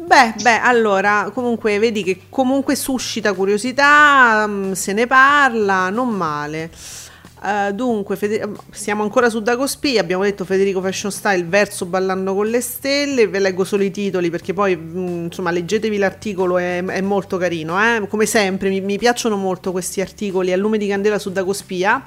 [0.06, 6.70] Beh, beh, allora, comunque vedi che comunque suscita curiosità, mm, se ne parla, non male.
[7.42, 12.48] Uh, dunque, Feder- siamo ancora su Dagospia, abbiamo detto Federico Fashion Style verso Ballando con
[12.48, 16.84] le Stelle, ve leggo solo i titoli perché poi mh, mm, insomma leggetevi l'articolo, è,
[16.84, 18.08] è molto carino, eh?
[18.08, 22.04] come sempre mi, mi, piacciono molto questi articoli a lume di candela su Dagospia,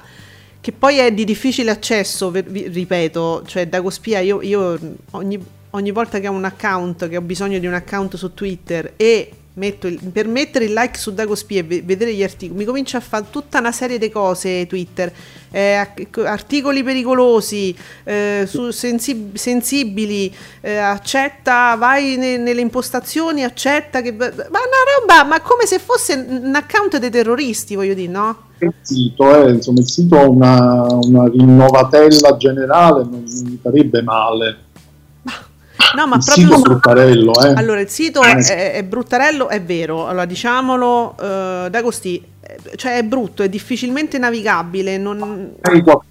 [0.59, 4.77] che poi è di difficile accesso, vi, ripeto, cioè Dagospia io, io
[5.11, 8.93] ogni ogni volta che ho un account, che ho bisogno di un account su Twitter
[8.97, 13.01] e il, per mettere il like su Dagospie e vedere gli articoli, mi comincia a
[13.01, 15.11] fare tutta una serie di cose Twitter,
[15.51, 15.85] eh,
[16.23, 24.13] articoli pericolosi, eh, sensib- sensibili, eh, accetta, vai ne- nelle impostazioni, accetta che...
[24.13, 24.37] Ma una
[24.99, 28.47] roba, ma come se fosse un account dei terroristi, voglio dire, no?
[28.59, 34.67] Il sito, eh, insomma, il sito ha una, una rinnovatella generale, non mi farebbe male
[35.95, 36.61] No, ma il proprio sito su...
[36.61, 37.53] bruttarello, eh.
[37.55, 38.35] Allora, il sito eh.
[38.35, 40.07] è, è, bruttarello, è vero.
[40.07, 44.97] Allora, diciamolo, uh, D'Agosti, eh, cioè è brutto, è difficilmente navigabile.
[44.97, 45.53] Non...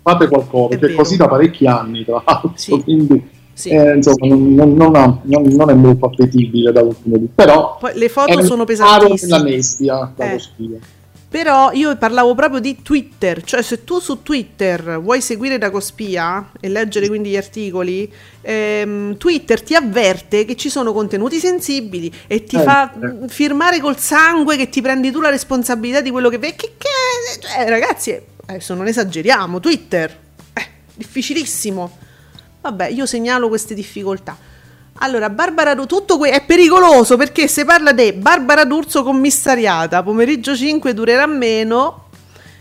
[0.03, 2.53] Fate qualcosa, perché è così da parecchi anni, tra l'altro.
[2.55, 2.83] Sì.
[2.83, 3.71] Quindi sì.
[3.71, 7.45] eh, insomma, non, non, ha, non, non, è molto appetibile da un punto di vista,
[7.45, 9.37] però Poi le foto sono pesantissime.
[9.37, 10.41] La bestia, eh.
[11.31, 16.71] Però io parlavo proprio di Twitter, cioè se tu su Twitter vuoi seguire Dagospia e
[16.71, 18.11] leggere quindi gli articoli,
[18.41, 23.29] ehm, Twitter ti avverte che ci sono contenuti sensibili e ti eh, fa eh.
[23.29, 26.57] firmare col sangue che ti prendi tu la responsabilità di quello che vedi.
[26.57, 30.19] Che, che cioè, ragazzi, adesso non esageriamo, Twitter,
[30.55, 31.99] è difficilissimo.
[32.63, 34.35] Vabbè, io segnalo queste difficoltà.
[35.01, 40.57] Allora, Barbara D'Urso, tutto que- è pericoloso perché se parla di Barbara D'Urso commissariata, pomeriggio
[40.57, 42.07] 5 durerà meno,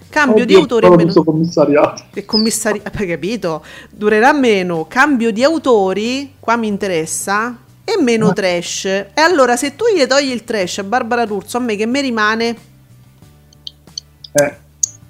[0.09, 1.23] cambio Oddio, di autore meno...
[1.23, 2.03] commissariato.
[2.13, 2.81] Che commissari...
[2.83, 3.63] Hai capito?
[3.89, 8.33] Durerà meno, cambio di autori, qua mi interessa, e meno ah.
[8.33, 8.85] trash.
[8.85, 12.01] E allora se tu gli togli il trash a Barbara D'Urso, a me che mi
[12.01, 12.57] rimane?
[14.33, 14.65] Eh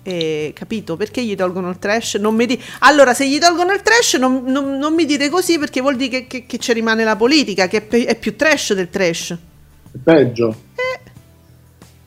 [0.07, 0.95] eh, capito?
[0.95, 2.15] Perché gli tolgono il trash?
[2.15, 5.59] Non mi di- allora, se gli tolgono il trash, non, non, non mi dite così
[5.59, 8.37] perché vuol dire che, che, che ci rimane la politica, che è, pe- è, più
[8.37, 9.31] trash del trash.
[9.31, 10.55] È peggio.
[10.75, 10.99] Eh,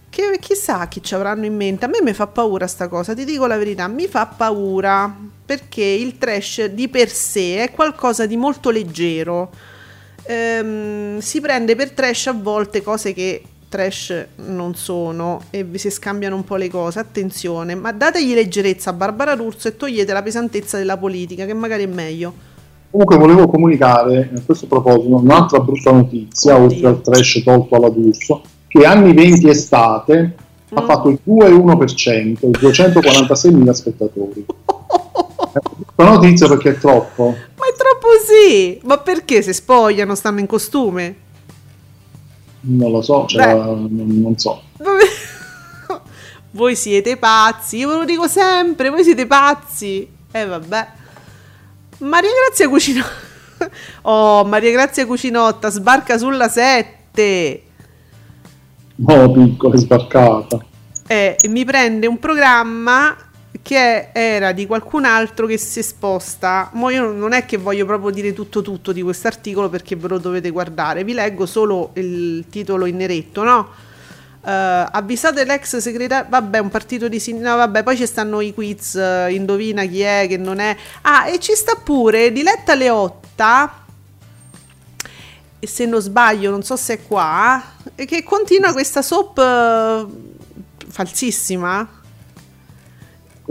[0.08, 1.84] che, chissà chi ci avranno in mente.
[1.84, 5.84] A me mi fa paura sta cosa, ti dico la verità, mi fa paura perché
[5.84, 9.50] il trash di per sé è qualcosa di molto leggero.
[10.22, 15.90] Ehm, si prende per trash a volte cose che trash non sono e vi si
[15.90, 20.22] scambiano un po' le cose, attenzione, ma dategli leggerezza a Barbara D'Urso e togliete la
[20.22, 22.34] pesantezza della politica, che magari è meglio.
[22.90, 26.64] Comunque volevo comunicare a questo proposito un'altra brutta notizia, Oddio.
[26.64, 30.34] oltre al trash tolto alla D'Urso, che anni 20 estate
[30.74, 30.76] mm.
[30.76, 34.44] ha fatto il 2,1%, 246.000 spettatori.
[35.94, 37.26] Questa notizia perché è troppo.
[37.26, 38.80] Ma è troppo sì!
[38.82, 41.28] Ma perché se spogliano stanno in costume?
[42.62, 44.62] Non lo so, cioè, non, non, so.
[46.52, 50.08] voi siete pazzi, io ve lo dico sempre, voi siete pazzi.
[50.30, 50.88] E eh, vabbè.
[51.98, 53.28] Maria Grazia Cucinotta.
[54.02, 57.62] Oh, Maria Grazia Cucinotta sbarca sulla 7.
[59.04, 60.64] Oh, piccola, sbarcata.
[61.06, 63.14] Eh, mi prende un programma
[63.62, 66.70] che era di qualcun altro che si sposta.
[66.74, 70.08] Ma io non è che voglio proprio dire tutto tutto di questo articolo perché ve
[70.08, 71.04] lo dovete guardare.
[71.04, 73.88] Vi leggo solo il titolo in neretto, no?
[74.42, 78.54] Uh, avvisate l'ex segretario, vabbè, un partito di sinistra, no, vabbè, poi ci stanno i
[78.54, 80.74] quiz, uh, indovina chi è, che non è.
[81.02, 83.84] Ah, e ci sta pure Diletta Leotta,
[85.58, 87.62] e se non sbaglio, non so se è qua,
[87.94, 90.32] che continua questa soap uh,
[90.88, 91.99] falsissima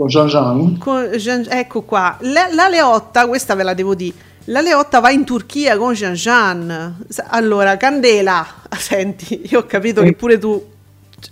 [0.00, 0.78] con Jean Jean.
[0.78, 4.16] Con Jean, ecco qua, la, la, Leotta, questa ve la devo dire.
[4.44, 7.04] La Leotta va in Turchia con Jean Jean.
[7.28, 8.46] Allora, Candela,
[8.78, 10.68] senti, io ho capito che pure tu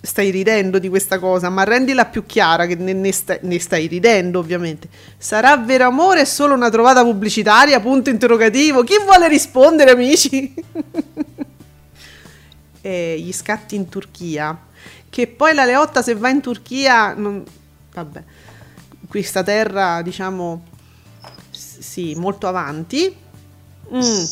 [0.02, 3.86] stai ridendo di questa cosa, ma rendila più chiara che ne, ne, stai, ne stai
[3.86, 4.88] ridendo, ovviamente.
[5.16, 6.26] Sarà vero amore?
[6.26, 7.80] Solo una trovata pubblicitaria?
[7.80, 8.82] Punto interrogativo.
[8.82, 10.52] Chi vuole rispondere, amici?
[12.82, 14.66] eh, gli scatti in Turchia.
[15.08, 17.42] Che poi la Leotta, se va in Turchia, non...
[17.94, 18.22] vabbè
[19.08, 20.62] questa terra, diciamo,
[21.50, 23.14] sì, molto avanti.
[23.92, 24.24] Mm.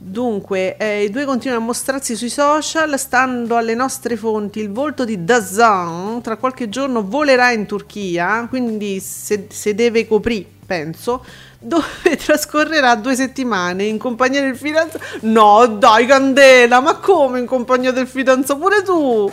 [0.00, 5.04] Dunque, eh, i due continuano a mostrarsi sui social, stando alle nostre fonti, il volto
[5.04, 11.24] di Dazan tra qualche giorno volerà in Turchia, quindi se, se deve coprire, penso,
[11.58, 15.04] dove trascorrerà due settimane in compagnia del fidanzato.
[15.20, 18.58] No, dai, Candela, ma come in compagnia del fidanzato?
[18.58, 19.30] Pure tu!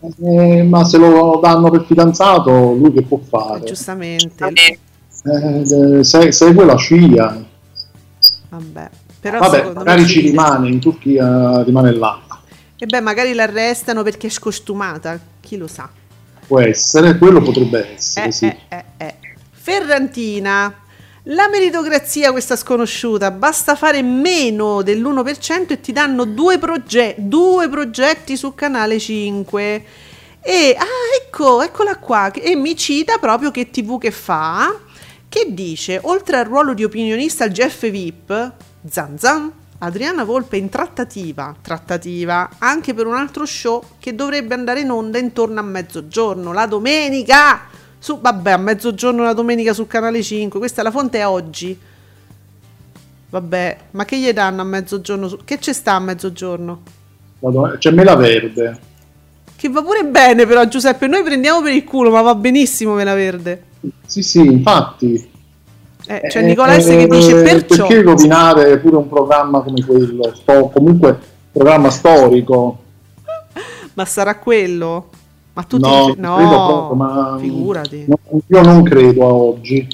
[0.00, 3.64] Eh, ma se lo danno per fidanzato, lui che può fare?
[3.64, 4.46] giustamente.
[4.46, 7.44] Eh, se, segue la scia.
[8.50, 8.90] Vabbè,
[9.20, 12.20] però Vabbè magari ci rimane, in Turchia rimane là.
[12.78, 15.90] E beh, magari l'arrestano perché è scostumata, chi lo sa.
[16.46, 18.46] Può essere, quello potrebbe essere, eh, sì.
[18.46, 19.14] Eh, eh,
[19.50, 20.72] Ferrantina
[21.30, 28.36] la meritocrazia, questa sconosciuta, basta fare meno dell'1% e ti danno due, proge- due progetti
[28.36, 29.84] su Canale 5.
[30.40, 30.84] E, ah,
[31.22, 34.74] ecco, eccola qua, e mi cita proprio che TV che fa,
[35.28, 38.52] che dice, oltre al ruolo di opinionista al Jeff VIP,
[38.88, 44.80] zan zan, Adriana Volpe in trattativa, trattativa, anche per un altro show che dovrebbe andare
[44.80, 47.67] in onda intorno a mezzogiorno, la domenica!
[47.98, 50.58] Su, vabbè, a mezzogiorno la domenica sul canale 5.
[50.58, 51.78] Questa la fonte è oggi.
[53.30, 55.28] Vabbè, ma che gli danno a mezzogiorno?
[55.28, 55.38] Su...
[55.44, 56.82] Che ci sta a mezzogiorno?
[57.78, 58.78] C'è mela verde.
[59.54, 61.06] Che va pure bene, però, Giuseppe.
[61.06, 63.64] Noi prendiamo per il culo, ma va benissimo mela verde.
[64.06, 65.30] Sì, sì, infatti.
[66.06, 67.86] Eh, c'è Nicola S che dice perciò.
[67.86, 70.32] Perché rovinare pure un programma come quello?
[70.34, 71.18] Sto, comunque,
[71.52, 72.78] programma storico.
[73.92, 75.10] ma sarà quello?
[75.58, 78.06] Ma tu no, no, proprio, ma figurati.
[78.46, 79.88] Io non credo a oggi.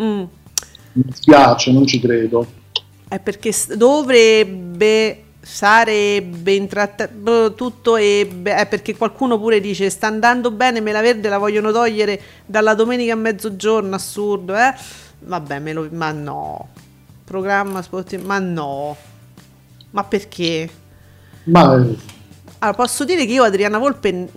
[0.00, 0.22] Mm.
[0.92, 2.46] Mi spiace, non ci credo.
[3.06, 10.50] È perché dovrebbe sarebbe intrattato boh, tutto ebbe è perché qualcuno pure dice sta andando
[10.50, 14.74] bene me la verde la vogliono togliere dalla domenica a mezzogiorno assurdo eh
[15.18, 16.68] vabbè me lo ma no
[17.24, 18.96] programma sportivo ma no
[19.90, 20.70] ma perché
[21.42, 21.84] ma
[22.64, 24.28] allora, posso dire che io Adriana Volpe n-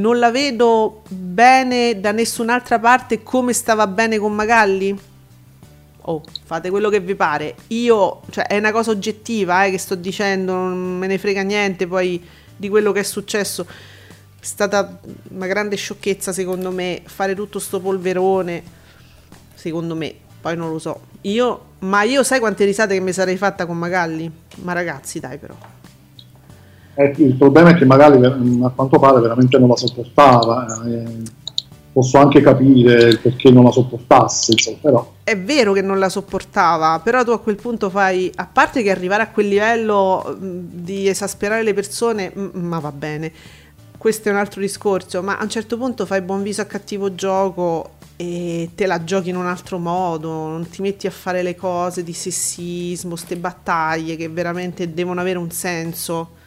[0.00, 5.08] non la vedo bene da nessun'altra parte come stava bene con Magalli
[6.02, 7.54] oh, fate quello che vi pare.
[7.68, 11.86] Io, cioè, è una cosa oggettiva eh, che sto dicendo, non me ne frega niente
[11.86, 12.22] poi
[12.56, 13.66] di quello che è successo.
[13.66, 18.78] È stata una grande sciocchezza, secondo me, fare tutto sto polverone.
[19.54, 21.08] Secondo me, poi non lo so.
[21.22, 24.30] Io, ma io sai quante risate che mi sarei fatta con Magalli?
[24.62, 25.54] Ma ragazzi, dai, però.
[27.02, 30.66] Eh, il problema è che Magalli, a quanto pare, veramente non la sopportava.
[30.86, 31.38] Eh
[31.92, 35.12] posso anche capire perché non la sopportasse, insomma, però.
[35.24, 38.90] È vero che non la sopportava, però tu a quel punto fai, a parte che
[38.90, 43.32] arrivare a quel livello di esasperare le persone, ma va bene,
[43.96, 47.14] questo è un altro discorso, ma a un certo punto fai buon viso a cattivo
[47.14, 51.56] gioco e te la giochi in un altro modo, non ti metti a fare le
[51.56, 56.38] cose di sessismo, ste battaglie che veramente devono avere un senso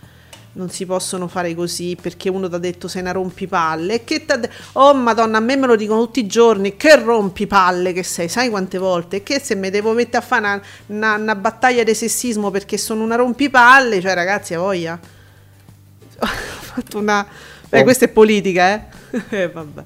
[0.54, 4.04] non si possono fare così perché uno ti ha detto sei una rompipalle.
[4.04, 8.04] Che de- oh madonna, a me me lo dicono tutti i giorni, che rompipalle che
[8.04, 9.24] sei, sai quante volte?
[9.24, 13.04] Che se mi devo mettere a fare una, una, una battaglia di sessismo perché sono
[13.04, 15.00] una rompipalle, cioè ragazzi, a voglia.
[16.20, 17.26] Ho fatto una...
[17.70, 17.84] Beh, oh.
[17.84, 19.24] questa è politica, eh?
[19.30, 19.84] eh vabbè.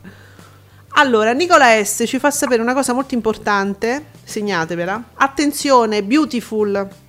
[1.00, 5.12] Allora, Nicola S ci fa sapere una cosa molto importante, segnatevela.
[5.14, 7.06] Attenzione, Beautiful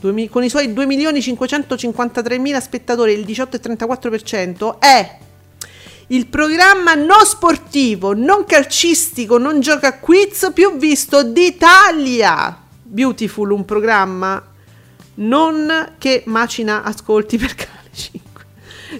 [0.00, 5.18] con i suoi 2.553.000 spettatori, il 18,34%, è
[6.08, 12.58] il programma non sportivo, non calcistico, non gioca quiz più visto d'Italia.
[12.82, 14.42] Beautiful, un programma
[15.14, 18.44] non che macina ascolti per Canale 5.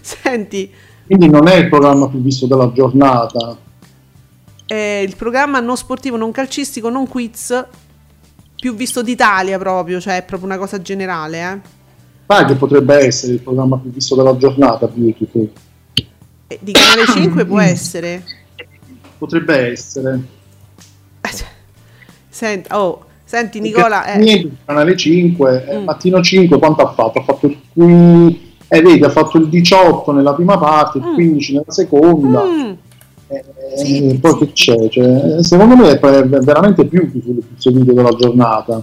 [0.00, 0.72] Senti.
[1.06, 3.56] Quindi non è il programma più visto della giornata.
[4.64, 7.66] È il programma non sportivo, non calcistico, non quiz
[8.60, 11.78] più visto d'Italia proprio, cioè è proprio una cosa generale, eh.
[12.26, 15.50] Ma che potrebbe essere il programma più visto della giornata, Beautiful.
[16.46, 18.22] Eh, di Canale 5 può essere.
[19.18, 20.20] Potrebbe essere.
[22.28, 24.04] Senti, oh, senti Nicola...
[24.04, 24.18] Eh.
[24.18, 25.84] Niente, Canale 5, eh, mm.
[25.84, 27.18] Mattino 5 quanto ha fatto?
[27.18, 28.48] Ha fatto il 15...
[28.68, 31.56] Eh, vedi, ha fatto il 18 nella prima parte, il 15 mm.
[31.56, 32.44] nella seconda.
[32.44, 32.72] Mm
[33.30, 33.44] eh,
[33.76, 34.38] sì, poi sì.
[34.38, 34.88] che c'è?
[34.88, 38.82] Cioè, secondo me è veramente più più seguito della giornata.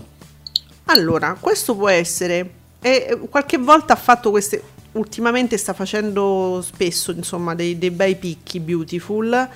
[0.86, 2.52] Allora, questo può essere.
[2.80, 4.62] E qualche volta ha fatto queste.
[4.94, 9.50] Ultimamente sta facendo spesso, insomma, dei, dei bei picchi beautiful.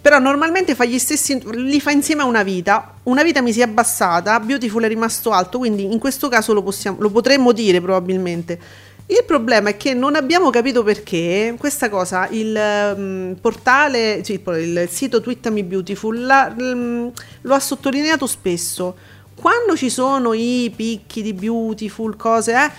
[0.00, 1.40] Però normalmente fa gli stessi.
[1.52, 2.94] li fa insieme a una vita.
[3.04, 5.58] Una vita mi si è abbassata, Beautiful è rimasto alto.
[5.58, 8.58] Quindi in questo caso lo, possiamo, lo potremmo dire probabilmente
[9.06, 12.54] il problema è che non abbiamo capito perché questa cosa, il
[12.96, 17.10] um, portale, cioè, il sito Twittami Beautiful la, um,
[17.42, 18.96] lo ha sottolineato spesso.
[19.34, 22.70] Quando ci sono i picchi di Beautiful, cose, eh,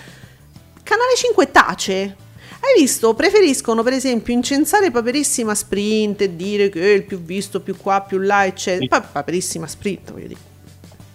[0.82, 2.16] Canale 5 tace.
[2.60, 3.12] Hai visto?
[3.14, 8.00] Preferiscono per esempio incensare Paperissima Sprint e dire che è il più visto, più qua,
[8.00, 9.00] più là, eccetera.
[9.02, 10.52] Paperissima Sprint, voglio dire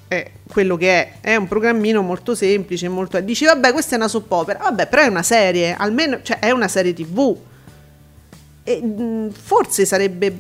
[0.10, 3.20] è quello che è, è un programmino molto semplice, molto...
[3.22, 6.52] dici vabbè questa è una soap opera, vabbè però è una serie, almeno cioè, è
[6.52, 7.38] una serie tv.
[8.64, 10.36] E mh, forse sarebbe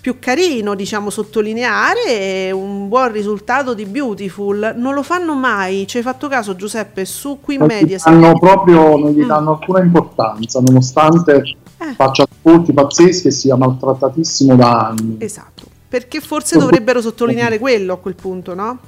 [0.00, 4.74] più carino, diciamo, sottolineare un buon risultato di Beautiful.
[4.76, 5.86] Non lo fanno mai.
[5.86, 7.04] Ci hai fatto caso, Giuseppe?
[7.04, 7.98] Su qui media.
[8.04, 9.26] Hanno proprio, non gli mm.
[9.26, 9.54] danno mm.
[9.54, 11.42] alcuna importanza, nonostante
[11.78, 11.94] eh.
[11.94, 15.16] faccia ascolti pazzeschi e sia maltrattatissimo da anni.
[15.18, 15.64] Esatto.
[15.88, 18.78] Perché forse dovrebbero sottolineare quello a quel punto, no?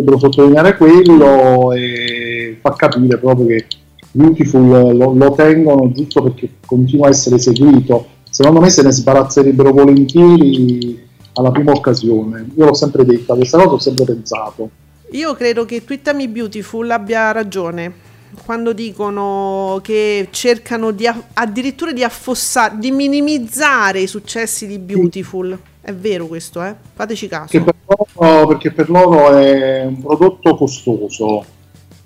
[0.00, 3.66] Devo sottolineare quello e fa capire proprio che
[4.12, 8.06] Beautiful lo, lo tengono giusto perché continua a essere seguito.
[8.28, 10.98] Secondo me se ne sbarazzerebbero volentieri
[11.34, 12.46] alla prima occasione.
[12.56, 14.70] Io l'ho sempre detta, questa cosa ho sempre pensato.
[15.12, 18.08] Io credo che Twittami Beautiful abbia ragione
[18.44, 25.58] quando dicono che cercano di, addirittura di affossare, di minimizzare i successi di Beautiful.
[25.80, 26.74] È vero questo, eh?
[26.94, 27.48] Fateci caso.
[27.48, 31.44] Per loro, perché per loro è un prodotto costoso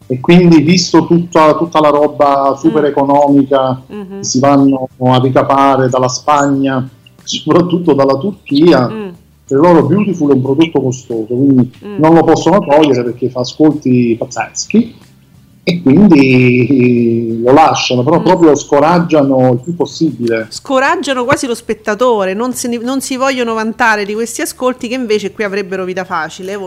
[0.07, 2.87] e quindi visto tutta, tutta la roba super mm.
[2.87, 4.19] economica mm-hmm.
[4.19, 6.89] che si vanno a ricapare dalla Spagna,
[7.23, 9.09] soprattutto dalla Turchia, mm.
[9.47, 11.99] per loro Beautiful è un prodotto costoso, quindi mm.
[11.99, 15.03] non lo possono togliere perché fa ascolti pazzeschi
[15.67, 18.25] e quindi lo lasciano, però mm.
[18.25, 20.47] proprio scoraggiano il più possibile.
[20.51, 25.33] Scoraggiano quasi lo spettatore, non, ne, non, si vogliono vantare di questi ascolti che invece
[25.33, 26.59] qui avrebbero vita facile.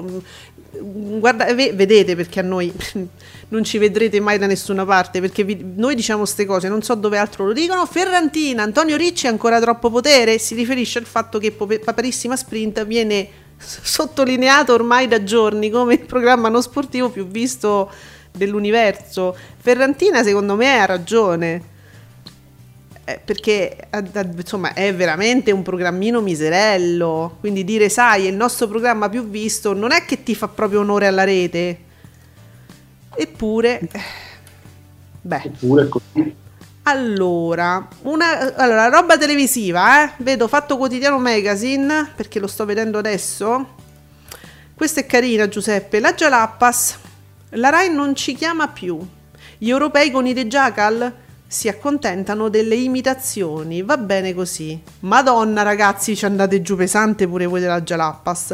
[0.71, 2.73] guarda, vedete perché a noi
[3.49, 6.95] non ci vedrete mai da nessuna parte perché vi, noi diciamo queste cose, non so
[6.95, 7.85] dove altro lo dicono.
[7.85, 13.29] Ferrantina, Antonio Ricci ha ancora troppo potere, si riferisce al fatto che Paperissima Sprint viene
[13.59, 17.89] sottolineato ormai da giorni come il programma non sportivo più visto
[18.37, 19.35] dell'universo.
[19.57, 21.75] Ferrantina secondo me ha ragione.
[23.03, 23.87] Eh, perché
[24.35, 29.71] insomma è veramente un programmino miserello quindi dire sai è il nostro programma più visto
[29.71, 31.85] non è che ti fa proprio onore alla rete
[33.19, 33.81] Eppure,
[35.21, 35.41] beh.
[35.43, 36.35] Eppure così.
[36.83, 40.11] Allora, una allora, roba televisiva, eh?
[40.17, 43.75] Vedo Fatto Quotidiano Magazine, perché lo sto vedendo adesso.
[44.75, 45.99] Questa è carina, Giuseppe.
[45.99, 46.99] La Jalappas.
[47.51, 48.99] La Rai non ci chiama più.
[49.57, 51.13] Gli europei con i De Jackal
[51.47, 53.81] si accontentano delle imitazioni.
[53.81, 54.81] Va bene così.
[55.01, 58.53] Madonna, ragazzi, ci andate giù pesante pure voi della Jalappas.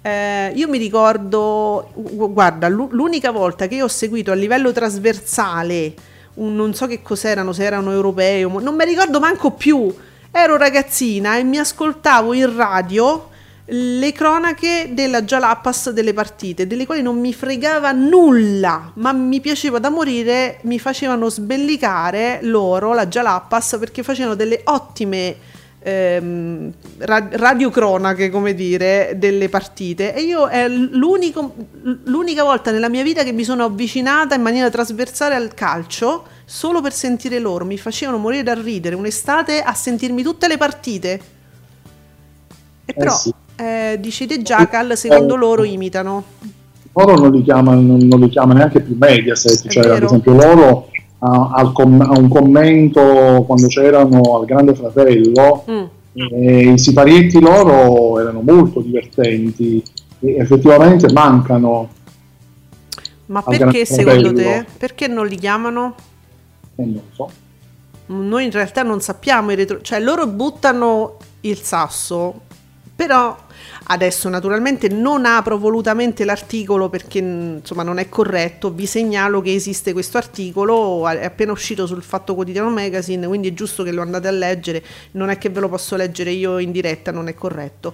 [0.00, 5.94] Eh, io mi ricordo, guarda, l'unica volta che io ho seguito a livello trasversale,
[6.34, 9.92] un, non so che cos'erano, se erano europei, non mi ricordo manco più.
[10.30, 13.30] Ero ragazzina e mi ascoltavo in radio
[13.66, 19.78] le cronache della Jalapas delle partite, delle quali non mi fregava nulla, ma mi piaceva
[19.78, 25.36] da morire, mi facevano sbellicare loro, la Jalapas, perché facevano delle ottime
[25.78, 30.14] ehm, radiocronache, come dire, delle partite.
[30.14, 35.34] E io è l'unica volta nella mia vita che mi sono avvicinata in maniera trasversale
[35.34, 37.64] al calcio solo per sentire loro.
[37.64, 41.20] Mi facevano morire da ridere un'estate a sentirmi tutte le partite.
[42.86, 43.32] E eh però, sì.
[43.56, 46.24] Eh, dice De Jackal, secondo loro imitano.
[46.92, 50.88] Loro non li chiamano, non li chiama neanche più Mediaset, cioè ad esempio loro
[51.18, 55.84] a, com- a, un commento quando c'erano al Grande Fratello, mm.
[56.12, 59.82] e i siparietti loro erano molto divertenti
[60.20, 61.88] e effettivamente mancano.
[63.26, 64.66] Ma perché secondo te?
[64.76, 65.94] Perché non li chiamano?
[66.76, 67.30] Eh, non so.
[68.06, 69.80] Noi in realtà non sappiamo i retro...
[69.80, 72.42] cioè loro buttano il sasso,
[72.94, 73.36] però
[73.86, 79.92] Adesso naturalmente non apro volutamente l'articolo perché insomma non è corretto, vi segnalo che esiste
[79.92, 84.28] questo articolo, è appena uscito sul Fatto Quotidiano Magazine, quindi è giusto che lo andate
[84.28, 84.82] a leggere,
[85.12, 87.92] non è che ve lo posso leggere io in diretta, non è corretto.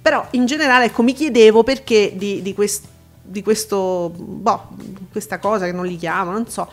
[0.00, 2.84] Però in generale ecco mi chiedevo perché di, di, quest,
[3.20, 4.68] di questo, boh,
[5.10, 6.70] questa cosa che non li chiamo, non so.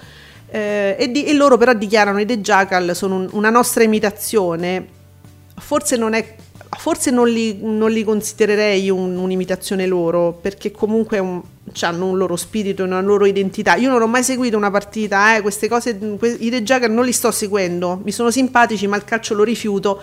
[0.48, 5.02] Eh, e, di, e, loro però dichiarano i The Jackal sono un, una nostra imitazione
[5.56, 6.36] forse non è
[6.78, 11.42] forse non li, non li considererei un, un'imitazione loro, perché comunque un,
[11.82, 13.76] hanno un loro spirito, una loro identità.
[13.76, 17.06] Io non ho mai seguito una partita, eh, queste cose, que- i The Jagger non
[17.06, 20.02] li sto seguendo, mi sono simpatici, ma il calcio lo rifiuto.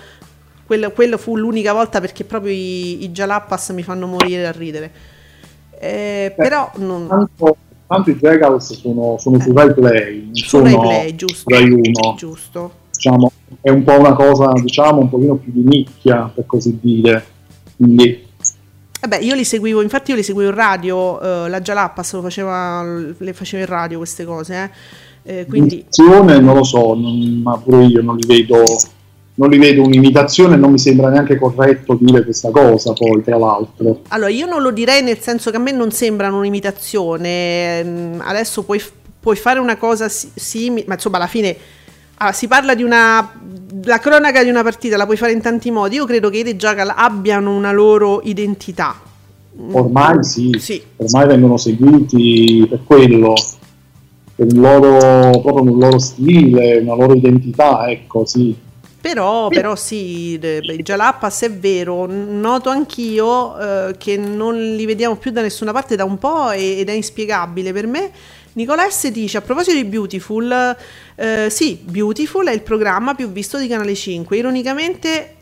[0.67, 4.93] Quello, quello fu l'unica volta perché proprio i, i Jalapas mi fanno morire da ridere.
[5.79, 7.09] Eh, eh, però non...
[7.09, 7.57] tanto,
[7.87, 9.41] tanto i Jaggals sono, sono eh.
[9.41, 11.55] su Rai Play, su Rai Play, giusto.
[11.55, 12.15] Rai 1.
[12.17, 13.33] Giusto diciamo,
[13.63, 17.25] è un po' una cosa, diciamo, un pochino più di nicchia, per così dire.
[17.77, 18.29] Quindi
[19.01, 22.83] Vabbè, io li seguivo, infatti io li seguivo in radio, uh, la Jalappas faceva,
[23.17, 24.71] le faceva in radio queste cose, eh.
[25.23, 25.85] Eh, quindi...
[25.99, 28.63] non lo so, non, ma pure io non li vedo,
[29.35, 34.01] non li vedo un'imitazione, non mi sembra neanche corretto dire questa cosa poi, tra l'altro.
[34.09, 38.65] Allora, io non lo direi nel senso che a me non sembrano un'imitazione, mm, adesso
[38.65, 38.83] puoi,
[39.19, 41.57] puoi fare una cosa simile, ma insomma alla fine
[42.23, 43.33] Ah, si parla di una.
[43.85, 45.95] La cronaca di una partita la puoi fare in tanti modi.
[45.95, 48.95] Io credo che i Jackal abbiano una loro identità.
[49.73, 50.83] Ormai sì, sì.
[50.97, 53.33] ormai vengono seguiti per quello,
[54.35, 58.55] per il loro, proprio un loro stile, una loro identità, ecco, sì.
[59.01, 65.31] Però, però sì, il Jalapas è vero, noto anch'io eh, che non li vediamo più
[65.31, 68.11] da nessuna parte da un po' ed è inspiegabile per me
[68.53, 70.77] Nicola dice a proposito di Beautiful,
[71.15, 74.37] eh, sì, Beautiful è il programma più visto di Canale 5.
[74.37, 75.35] Ironicamente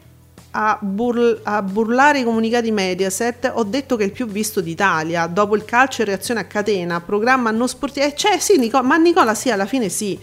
[0.50, 5.26] a, burl- a, burlare i comunicati Mediaset ho detto che è il più visto d'Italia
[5.26, 8.96] dopo il calcio e reazione a catena programma non sportivo eh, cioè sì Nicola, ma
[8.96, 10.18] Nicola sì alla fine sì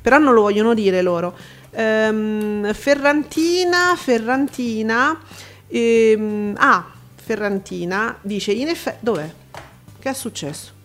[0.00, 1.36] però non lo vogliono dire loro
[1.72, 5.20] ehm, Ferrantina Ferrantina
[5.68, 9.30] ehm, ah Ferrantina dice in effetti dov'è?
[9.98, 10.75] che è successo?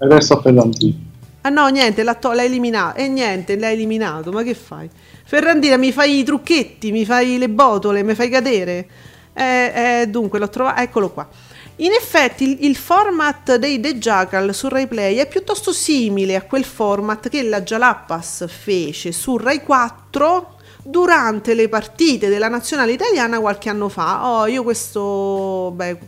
[0.00, 1.08] Adesso a Ferrandino.
[1.42, 2.98] Ah no, niente, l'ha, to- l'ha eliminato.
[2.98, 4.88] E eh, niente, l'hai eliminato, ma che fai?
[5.24, 8.88] Ferrandina, mi fai i trucchetti, mi fai le botole, mi fai cadere.
[9.32, 11.28] Eh, eh, dunque, l'ho trovato, eccolo qua.
[11.76, 16.42] In effetti il, il, format dei The Jackal su Rai Play è piuttosto simile a
[16.42, 23.40] quel format che la Jalapas fece su Rai 4 durante le partite della nazionale italiana
[23.40, 24.28] qualche anno fa.
[24.28, 25.98] Oh, io questo, beh,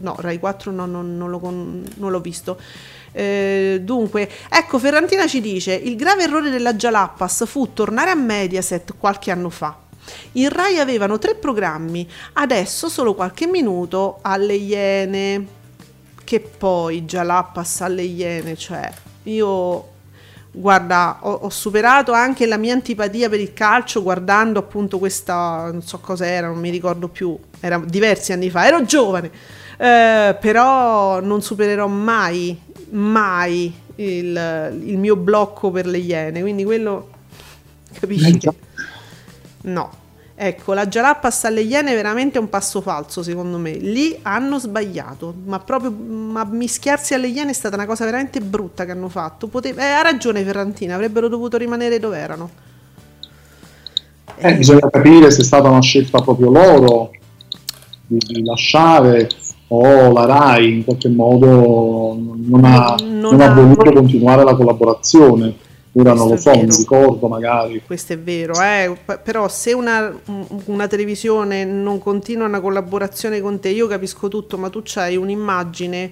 [0.00, 2.58] no, Rai 4 no, no, non, lo, non l'ho visto.
[3.18, 8.94] Eh, dunque, ecco, Ferrantina ci dice: il grave errore della Jalappas fu tornare a Mediaset
[8.96, 9.76] qualche anno fa.
[10.32, 15.46] In Rai avevano tre programmi, adesso solo qualche minuto alle Iene.
[16.22, 18.88] Che poi Jalappas alle Iene, cioè
[19.24, 19.88] io
[20.52, 25.82] guarda, ho, ho, superato anche la mia antipatia per il calcio guardando appunto questa, non
[25.82, 29.30] so cosa era, non mi ricordo più, era diversi anni fa, ero giovane,
[29.78, 32.60] eh, però non supererò mai,
[32.90, 37.08] mai il, il, mio blocco per le Iene, quindi quello
[37.92, 38.50] capisci che...
[39.62, 39.90] No,
[40.40, 43.72] Ecco, la Jalapas alle Iene è veramente un passo falso, secondo me.
[43.72, 48.84] Lì hanno sbagliato, ma proprio ma mischiarsi alle Iene è stata una cosa veramente brutta
[48.84, 49.48] che hanno fatto.
[49.48, 52.50] Pote- eh, ha ragione Ferrantina, avrebbero dovuto rimanere dove erano.
[54.36, 54.54] Eh, eh.
[54.54, 57.10] Bisogna capire se è stata una scelta proprio loro
[58.06, 59.28] di, di lasciare
[59.68, 65.66] o la RAI in qualche modo non ha, non non ha voluto continuare la collaborazione
[66.00, 67.82] ora non lo so, mi ricordo magari.
[67.84, 68.96] Questo è vero, eh?
[69.22, 70.12] però se una,
[70.66, 76.10] una, televisione non continua una collaborazione con te, io capisco tutto, ma tu hai un'immagine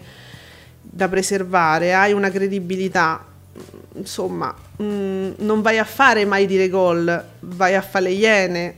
[0.83, 3.25] da preservare, hai una credibilità,
[3.95, 8.77] insomma, mh, mm, non vai a fare mai dire gol, vai a fare le iene.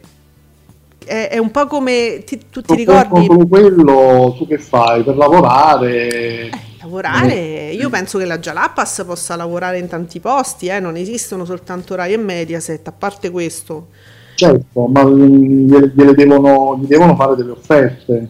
[1.09, 3.27] È, è un po' come ti, tu ti ricordi...
[3.27, 6.09] Con quello tu che fai per lavorare...
[6.51, 10.79] Eh Lavorare, io penso che la Jalapas possa lavorare in tanti posti, eh?
[10.79, 13.89] non esistono soltanto Rai e Mediaset, a parte questo.
[14.37, 18.29] Certo, ma gliele, gliele devono, gli devono fare delle offerte.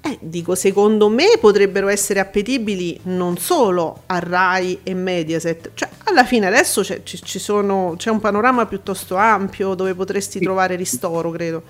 [0.00, 6.24] Eh, dico, secondo me potrebbero essere appetibili non solo a Rai e Mediaset, cioè alla
[6.24, 10.44] fine adesso c'è, ci, ci sono, c'è un panorama piuttosto ampio dove potresti sì.
[10.44, 11.62] trovare ristoro, credo.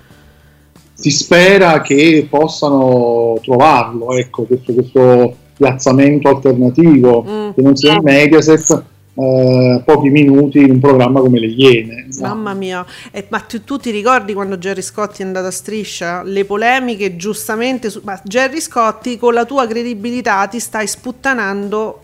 [0.99, 7.49] Si spera che possano trovarlo, ecco, questo, questo piazzamento alternativo mm.
[7.55, 8.83] che non sia in Mediaset
[9.19, 12.07] eh, pochi minuti in un programma come Le Iene.
[12.21, 16.23] Mamma mia, eh, ma tu, tu, ti ricordi quando Gerry Scotti è andato a striscia?
[16.23, 22.03] Le polemiche giustamente, su, ma Gerry Scotti con la tua credibilità ti stai sputtanando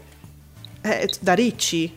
[0.82, 1.92] eh, da ricci.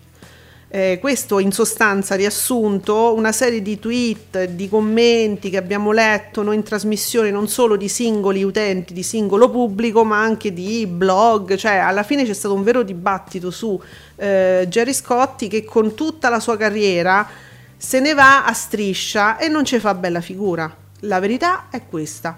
[0.71, 6.57] Eh, questo in sostanza riassunto una serie di tweet, di commenti che abbiamo letto noi
[6.57, 11.77] in trasmissione non solo di singoli utenti, di singolo pubblico, ma anche di blog, cioè
[11.77, 13.81] alla fine c'è stato un vero dibattito su
[14.17, 17.27] eh, Jerry Scotti che con tutta la sua carriera
[17.75, 20.71] se ne va a striscia e non ci fa bella figura.
[21.03, 22.37] La verità è questa.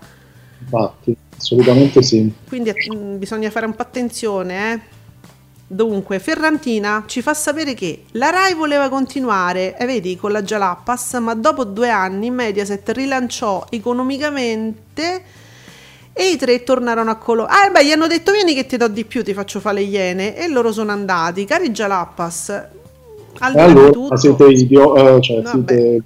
[0.60, 2.32] Infatti, assolutamente sì.
[2.46, 4.98] Quindi mh, mm, bisogna fare un po' attenzione, eh
[5.72, 11.12] Dunque, Ferrantina ci fa sapere che la Rai voleva continuare, eh, vedi, con la Jalappas,
[11.20, 15.22] ma dopo due anni Mediaset rilanciò economicamente
[16.12, 17.44] e i tre tornarono a Colo.
[17.44, 19.82] Ah, beh, gli hanno detto vieni che ti do di più, ti faccio fare le
[19.82, 21.44] iene e loro sono andati.
[21.44, 22.48] Cari Jalappas,
[23.38, 24.16] al allora, tutto...
[24.16, 26.02] siete idioti, eh, cioè no, siete...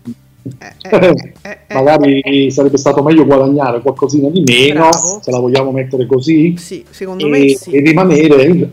[0.60, 5.20] Eh, eh, eh, magari sarebbe stato meglio guadagnare qualcosina di meno Bravo.
[5.22, 7.70] se la vogliamo mettere così sì, secondo e, me sì.
[7.70, 8.68] e rimanere in,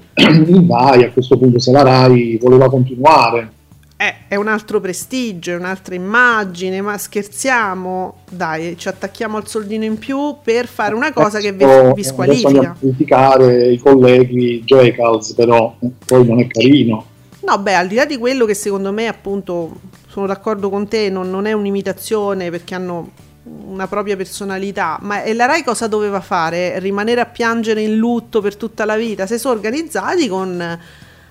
[0.48, 3.60] in Rai a questo punto se la Rai voleva continuare
[4.32, 9.98] è un altro prestigio, è un'altra immagine, ma scherziamo, dai, ci attacchiamo al soldino in
[9.98, 12.78] più per fare una cosa che vi, vi squalifica.
[12.80, 17.06] criticare i colleghi Joecals, però poi non è carino.
[17.42, 19.72] No, beh, al di là di quello che secondo me appunto
[20.12, 23.12] sono d'accordo con te, non, non è un'imitazione perché hanno
[23.44, 26.78] una propria personalità, ma e la Rai cosa doveva fare?
[26.80, 29.26] Rimanere a piangere in lutto per tutta la vita?
[29.26, 30.80] Si sono organizzati con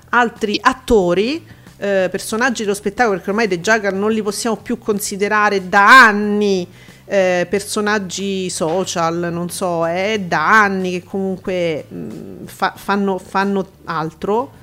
[0.09, 5.69] altri attori, eh, personaggi dello spettacolo, perché ormai The Jagger non li possiamo più considerare
[5.69, 6.67] da anni
[7.05, 14.60] eh, personaggi social, non so, è da anni che comunque mh, fa, fanno, fanno altro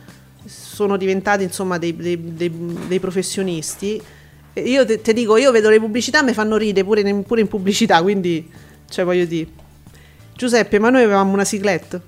[0.48, 2.52] sono diventati insomma dei, dei, dei,
[2.88, 4.02] dei professionisti.
[4.54, 7.48] Io ti te dico, io vedo le pubblicità, mi fanno ridere pure in, pure in
[7.48, 8.50] pubblicità, quindi,
[8.90, 9.48] cioè voglio dire.
[10.34, 12.02] Giuseppe, ma noi avevamo una cicletta.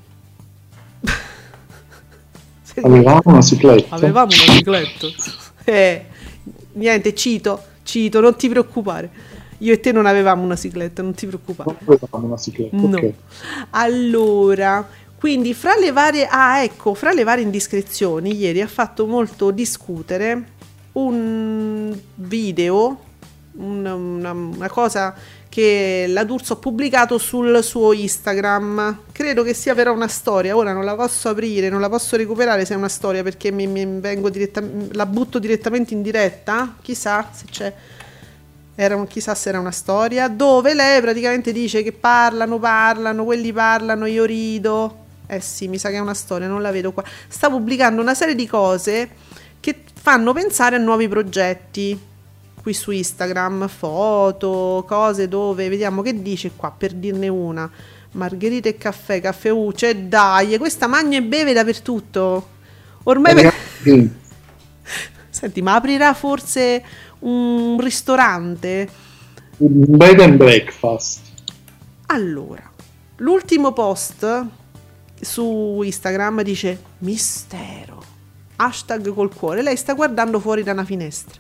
[2.82, 3.96] avevamo una cicletta.
[3.96, 5.08] Avevamo una cicletta.
[5.70, 6.04] Eh,
[6.74, 9.12] niente, cito, cito, non ti preoccupare.
[9.60, 11.76] Io e te non avevamo una cicletta, non ti preoccupare.
[11.86, 12.76] Non avevamo una cicletta.
[12.76, 12.98] No.
[12.98, 13.14] Okay.
[13.72, 14.88] Allora,
[15.20, 20.52] quindi fra le varie, ah, ecco, fra le varie indiscrezioni, ieri ha fatto molto discutere
[20.94, 23.00] un video,
[23.56, 25.14] una, una, una cosa
[25.50, 29.00] che la D'Urso ha pubblicato sul suo Instagram.
[29.12, 30.56] Credo che sia però una storia.
[30.56, 33.68] Ora non la posso aprire, non la posso recuperare se è una storia perché mi,
[33.68, 34.64] mi vengo diretta,
[34.94, 36.76] la butto direttamente in diretta.
[36.82, 37.74] Chissà se c'è.
[38.74, 44.06] Era, chissà se era una storia dove lei praticamente dice che parlano, parlano, quelli parlano,
[44.06, 47.04] io rido Eh sì, mi sa che è una storia, non la vedo qua.
[47.28, 49.10] Sta pubblicando una serie di cose
[49.60, 52.08] che fanno pensare a nuovi progetti
[52.60, 57.70] qui su Instagram, foto, cose dove vediamo che dice qua per dirne una.
[58.14, 62.48] Margherita e caffè, caffè U, cioè dai, questa magna e beve dappertutto.
[63.04, 63.52] Ormai...
[63.84, 64.10] Ve...
[65.30, 66.84] Senti, ma aprirà forse
[67.20, 68.90] un ristorante?
[69.58, 71.20] Un bed and breakfast.
[72.08, 72.68] Allora,
[73.18, 74.48] l'ultimo post
[75.22, 78.02] su Instagram dice mistero,
[78.56, 79.62] hashtag col cuore.
[79.62, 81.40] Lei sta guardando fuori da una finestra.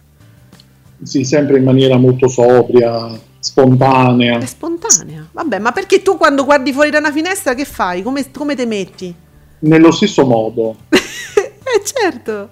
[1.01, 4.37] Sì, sempre in maniera molto sobria, spontanea.
[4.39, 5.27] È spontanea.
[5.31, 8.01] Vabbè, ma perché tu quando guardi fuori da una finestra che fai?
[8.01, 9.13] Come, come te metti?
[9.59, 10.75] Nello stesso modo.
[10.89, 12.49] eh certo.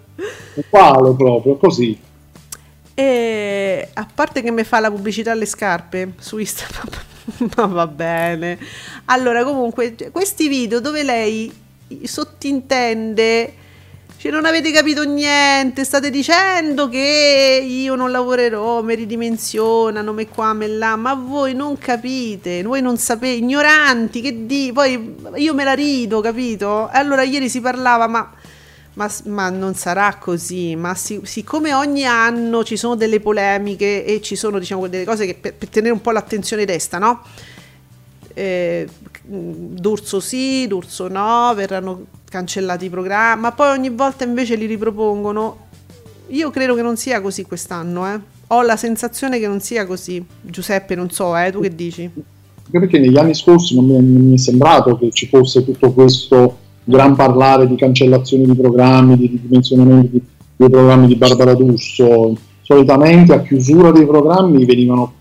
[0.56, 1.98] Uguale proprio, così.
[3.00, 6.90] E a parte che mi fa la pubblicità alle scarpe su Instagram,
[7.56, 8.58] ma va bene.
[9.06, 11.54] Allora, comunque, questi video dove lei
[12.04, 13.66] sottintende
[14.20, 20.54] cioè, non avete capito niente, state dicendo che io non lavorerò, mi ridimensionano, me qua,
[20.54, 25.64] me là, ma voi non capite, voi non sapete, ignoranti, che di, poi io me
[25.64, 26.90] la rido, capito?
[26.92, 28.34] Allora ieri si parlava, ma,
[28.98, 34.22] ma, ma non sarà così, ma si, siccome ogni anno ci sono delle polemiche e
[34.22, 37.22] ci sono, diciamo, delle cose che per, per tenere un po' l'attenzione desta, no?
[38.34, 38.88] Eh,
[39.24, 45.66] D'Urso sì, D'Urso no, verranno cancellati i programmi, ma poi ogni volta invece li ripropongono.
[46.30, 48.20] Io credo che non sia così quest'anno, eh.
[48.48, 50.26] Ho la sensazione che non sia così.
[50.42, 52.10] Giuseppe, non so, eh, tu che dici?
[52.72, 55.92] Perché negli anni scorsi non mi, è, non mi è sembrato che ci fosse tutto
[55.92, 60.20] questo gran parlare di cancellazione di programmi, di ridimensionamento
[60.56, 62.36] dei programmi di Barbara D'Urso.
[62.62, 65.14] Solitamente a chiusura dei programmi venivano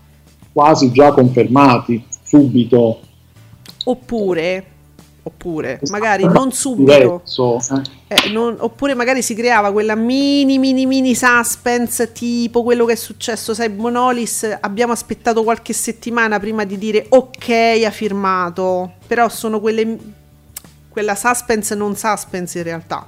[0.51, 2.99] quasi già confermati subito.
[3.83, 4.75] Oppure
[5.27, 7.21] oppure magari non subito,
[8.07, 8.15] eh.
[8.15, 12.95] Eh, non, oppure magari si creava quella mini mini mini suspense tipo quello che è
[12.95, 19.59] successo, sai, Bonolis, abbiamo aspettato qualche settimana prima di dire ok ha firmato, però sono
[19.59, 19.97] quelle,
[20.97, 23.07] quella suspense non suspense in realtà.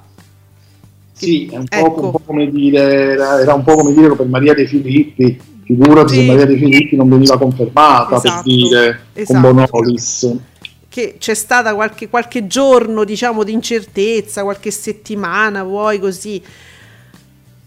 [1.10, 1.92] Sì, è un, ecco.
[1.92, 6.14] po', un po' come dire, era un po' come dire per Maria De Filippi, figurati
[6.14, 6.20] sì.
[6.20, 9.40] se Maria De Filippi non veniva confermata esatto, per dire esatto.
[9.40, 10.38] con Bonolis
[10.88, 16.42] che c'è stata qualche, qualche giorno, diciamo, di incertezza, qualche settimana, vuoi così.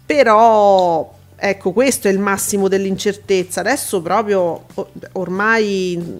[0.04, 3.60] Però, ecco, questo è il massimo dell'incertezza.
[3.60, 4.66] Adesso proprio,
[5.12, 6.18] ormai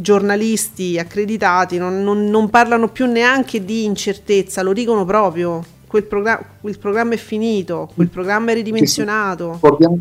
[0.00, 5.62] giornalisti accreditati non, non, non parlano più neanche di incertezza, lo dicono proprio.
[5.86, 9.52] Quel programma, il programma è finito, quel programma è ridimensionato.
[9.52, 9.98] Ricordiamo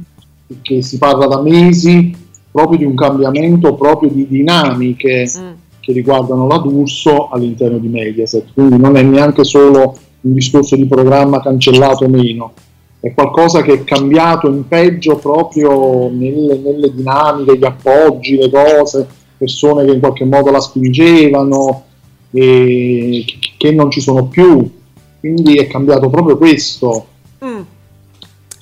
[0.62, 2.16] che si parla da mesi
[2.52, 5.52] proprio di un cambiamento proprio di dinamiche mm
[5.84, 10.86] che riguardano la D'Urso all'interno di Mediaset, quindi non è neanche solo un discorso di
[10.86, 12.54] programma cancellato o meno,
[13.02, 19.08] è qualcosa che è cambiato in peggio proprio nelle, nelle dinamiche, gli appoggi, le cose,
[19.38, 21.84] persone che in qualche modo la spingevano
[22.32, 23.26] e
[23.58, 24.70] che non ci sono più,
[25.20, 27.08] quindi è cambiato proprio questo.
[27.44, 27.62] Mm.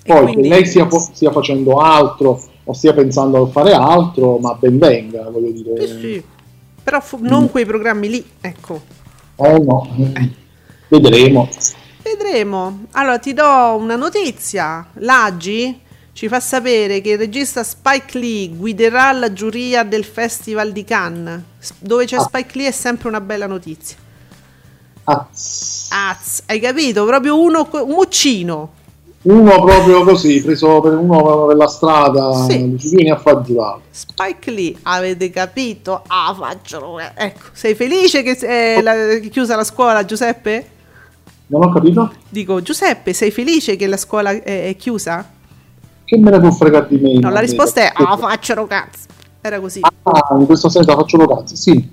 [0.04, 0.42] Poi quindi...
[0.42, 5.30] che lei stia, stia, facendo altro o stia pensando a fare altro, ma ben venga,
[5.30, 5.88] voglio dire.
[5.88, 6.24] Sì, sì.
[6.84, 8.82] Però fu- non quei programmi lì, ecco.
[9.36, 10.30] Eh no, eh.
[10.88, 11.48] vedremo.
[12.04, 12.86] Vedremo.
[12.92, 14.88] Allora ti do una notizia.
[14.96, 15.80] L'Agi
[16.22, 21.42] ci fa sapere che il regista Spike Lee guiderà la giuria del Festival di Cannes.
[21.80, 22.22] Dove c'è ah.
[22.22, 23.98] Spike Lee è sempre una bella notizia.
[25.06, 25.88] Az.
[25.90, 26.44] Az.
[26.46, 27.06] Hai capito?
[27.06, 28.74] Proprio uno, un muccino
[29.24, 32.76] uno proprio così, preso per uno per la strada, sì.
[32.78, 33.44] ci a far.
[33.90, 36.04] Spike Lee, avete capito?
[36.06, 37.00] Ah, faccio.
[37.00, 40.70] Ecco, sei felice che è la, chiusa la scuola, Giuseppe?
[41.48, 42.14] Non ho capito?
[42.30, 45.40] Dico, Giuseppe, sei felice che la scuola è, è chiusa?
[46.12, 47.20] Che me ne può fregare di me?
[47.20, 49.08] No, la risposta è, ah, faccio cazzo.
[49.40, 49.80] Era così.
[50.04, 51.90] Ah, in questo senso faccio cazzo, sì.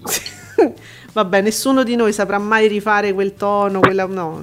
[1.14, 4.06] Vabbè, nessuno di noi saprà mai rifare quel tono, quella...
[4.06, 4.42] No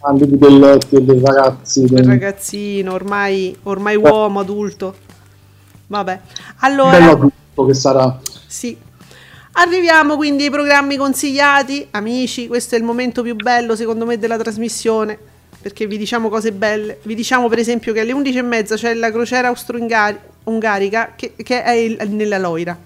[0.00, 1.84] anche e dei ragazzi.
[1.84, 4.96] Del ragazzino, ormai, ormai uomo, adulto.
[5.86, 6.20] Vabbè,
[6.62, 6.98] allora...
[6.98, 8.18] Bello adulto che sarà.
[8.44, 8.76] Sì.
[9.52, 11.86] Arriviamo quindi ai programmi consigliati.
[11.92, 15.16] Amici, questo è il momento più bello secondo me della trasmissione
[15.66, 17.00] perché vi diciamo cose belle.
[17.02, 21.98] Vi diciamo per esempio che alle 11.30 c'è la crociera austro-ungarica che, che è il,
[22.10, 22.78] nella Loira.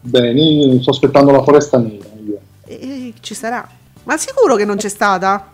[0.00, 2.08] Bene, sto aspettando la foresta nera.
[2.66, 3.68] E, ci sarà.
[4.02, 5.46] Ma sicuro che non c'è stata?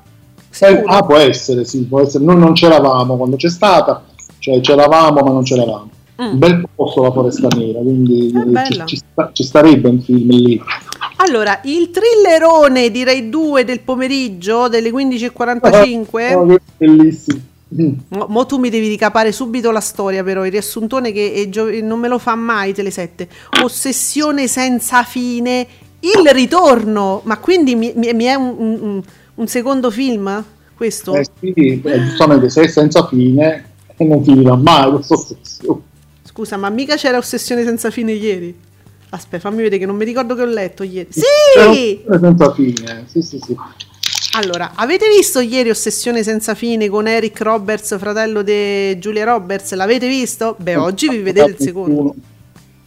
[0.59, 2.25] Eh, ah, può essere, sì, può essere.
[2.25, 4.03] Noi non c'eravamo quando c'è stata,
[4.39, 5.91] cioè c'eravamo ma non c'eravamo.
[6.23, 6.33] Mm.
[6.33, 8.33] Un bel posto la foresta nera, quindi
[8.71, 10.63] ci, ci, sta, ci, starebbe un film lì.
[11.17, 16.35] Allora, il thrillerone di Rai 2 del pomeriggio delle 15.45.
[16.35, 17.41] Oh, bellissimo.
[17.69, 21.99] Mo, mo, tu mi devi ricapare subito la storia, però il riassuntone che gio- non
[21.99, 23.27] me lo fa mai Tele7.
[23.63, 25.67] Ossessione senza fine,
[26.01, 27.23] il ritorno.
[27.25, 29.03] Ma quindi mi, mi, mi è un, un,
[29.35, 30.45] un, secondo film
[30.77, 31.15] questo?
[31.15, 33.65] Eh sì, giustamente se è senza fine
[33.99, 35.81] non finirà mai questa ossessione.
[36.23, 38.55] Scusa, ma mica c'era ossessione senza fine ieri?
[39.17, 41.09] Aspetta, fammi vedere che non mi ricordo che ho letto ieri.
[41.11, 42.03] Sì!
[42.07, 43.57] Senza fine, sì, sì, sì.
[44.37, 49.73] Allora, avete visto ieri Ossessione senza fine con Eric Roberts, fratello di Giulia Roberts?
[49.73, 50.55] L'avete visto?
[50.59, 52.15] Beh, oggi vi vedete il secondo.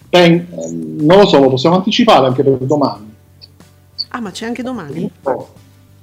[0.07, 0.45] Beh,
[0.99, 3.11] non lo so, lo possiamo anticipare anche per domani.
[4.09, 5.09] Ah, ma c'è anche domani?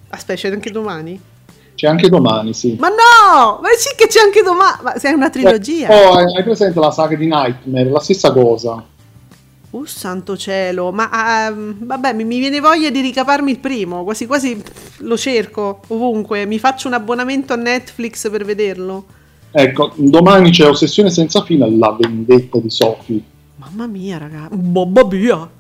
[0.08, 1.20] Aspetta, c'è anche domani?
[1.76, 2.76] C'è anche domani, sì.
[2.80, 3.60] Ma no!
[3.62, 4.78] Ma sì che c'è anche domani!
[4.82, 5.86] Ma sei una trilogia?
[5.86, 7.90] Eh, oh, hai presente la saga di Nightmare?
[7.90, 8.94] La stessa cosa.
[9.76, 14.24] Oh santo cielo, ma uh, vabbè, mi, mi, viene voglia di ricaparmi il primo, quasi
[14.24, 14.62] quasi
[15.00, 19.04] lo cerco ovunque, mi faccio un abbonamento a Netflix per vederlo.
[19.50, 23.20] Ecco, domani c'è Ossessione senza fine, la vendetta di Sophie.
[23.56, 25.50] Mamma mia, raga, babba mia.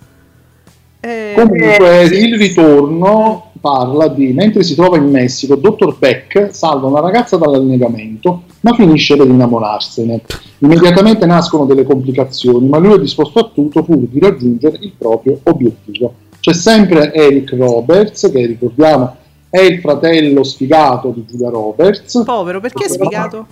[1.00, 2.14] Eh, Comunque, eh, sì.
[2.14, 5.96] il ritorno parla di mentre si trova in Messico, Dr.
[5.98, 10.22] Beck salva una ragazza dall'annegamento, ma finisce per innamorarsene.
[10.58, 15.40] Immediatamente nascono delle complicazioni, ma lui è disposto a tutto pur di raggiungere il proprio
[15.44, 16.14] obiettivo.
[16.40, 19.16] C'è sempre Eric Roberts, che ricordiamo
[19.48, 22.22] è il fratello sfigato di Giulia Roberts.
[22.24, 23.46] Povero, perché è sfigato?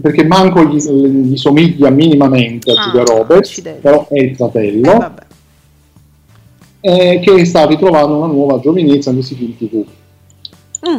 [0.00, 3.80] Perché manco gli, gli somiglia minimamente a ah, Giulia Roberts, accidenti.
[3.80, 4.92] però è il fratello.
[4.92, 5.28] Eh,
[6.80, 9.84] eh, che sta ritrovando una nuova giovinezza nei film TV.
[10.88, 10.98] Mm,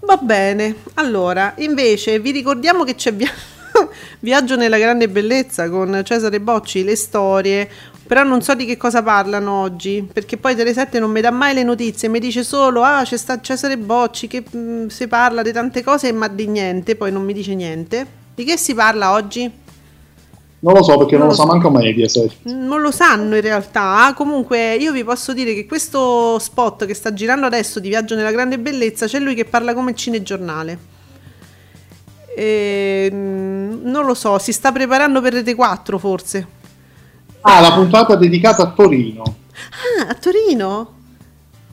[0.00, 3.30] va bene, allora invece vi ricordiamo che c'è via-
[4.20, 7.68] Viaggio nella grande bellezza con Cesare Bocci, le storie,
[8.06, 11.54] però non so di che cosa parlano oggi, perché poi Tele7 non mi dà mai
[11.54, 15.42] le notizie, mi dice solo ah c'è sta Cesare Bocci che mh, mm, si parla
[15.42, 18.06] di tante cose ma di niente, poi non mi dice niente.
[18.34, 19.50] Di che si parla oggi?
[20.60, 21.42] Non lo so perché non, non lo, so.
[21.42, 22.38] sa manco Mediaset.
[22.44, 24.12] Non lo sanno in realtà.
[24.16, 28.32] Comunque io vi posso dire che questo spot che sta girando adesso di Viaggio nella
[28.32, 30.96] grande bellezza c'è lui che parla come cinegiornale.
[32.34, 36.46] E, ehm, non lo so, si sta preparando per Rete 4 forse.
[37.42, 39.22] Ah, la puntata dedicata a Torino.
[39.52, 40.94] Ah, a Torino?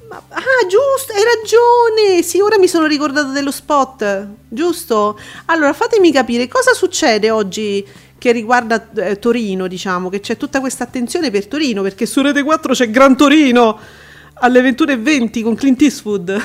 [0.08, 2.22] Ma, ah, giusto, hai ragione.
[2.22, 4.28] Sì, ora mi sono ricordato dello spot.
[4.48, 5.20] Giusto?
[5.46, 7.86] Allora, fatemi capire cosa succede oggi
[8.26, 12.42] che riguarda eh, Torino, diciamo, che c'è tutta questa attenzione per Torino, perché su Rete
[12.42, 13.78] 4 c'è Gran Torino
[14.34, 16.36] alle 21.20 con Clint Eastwood.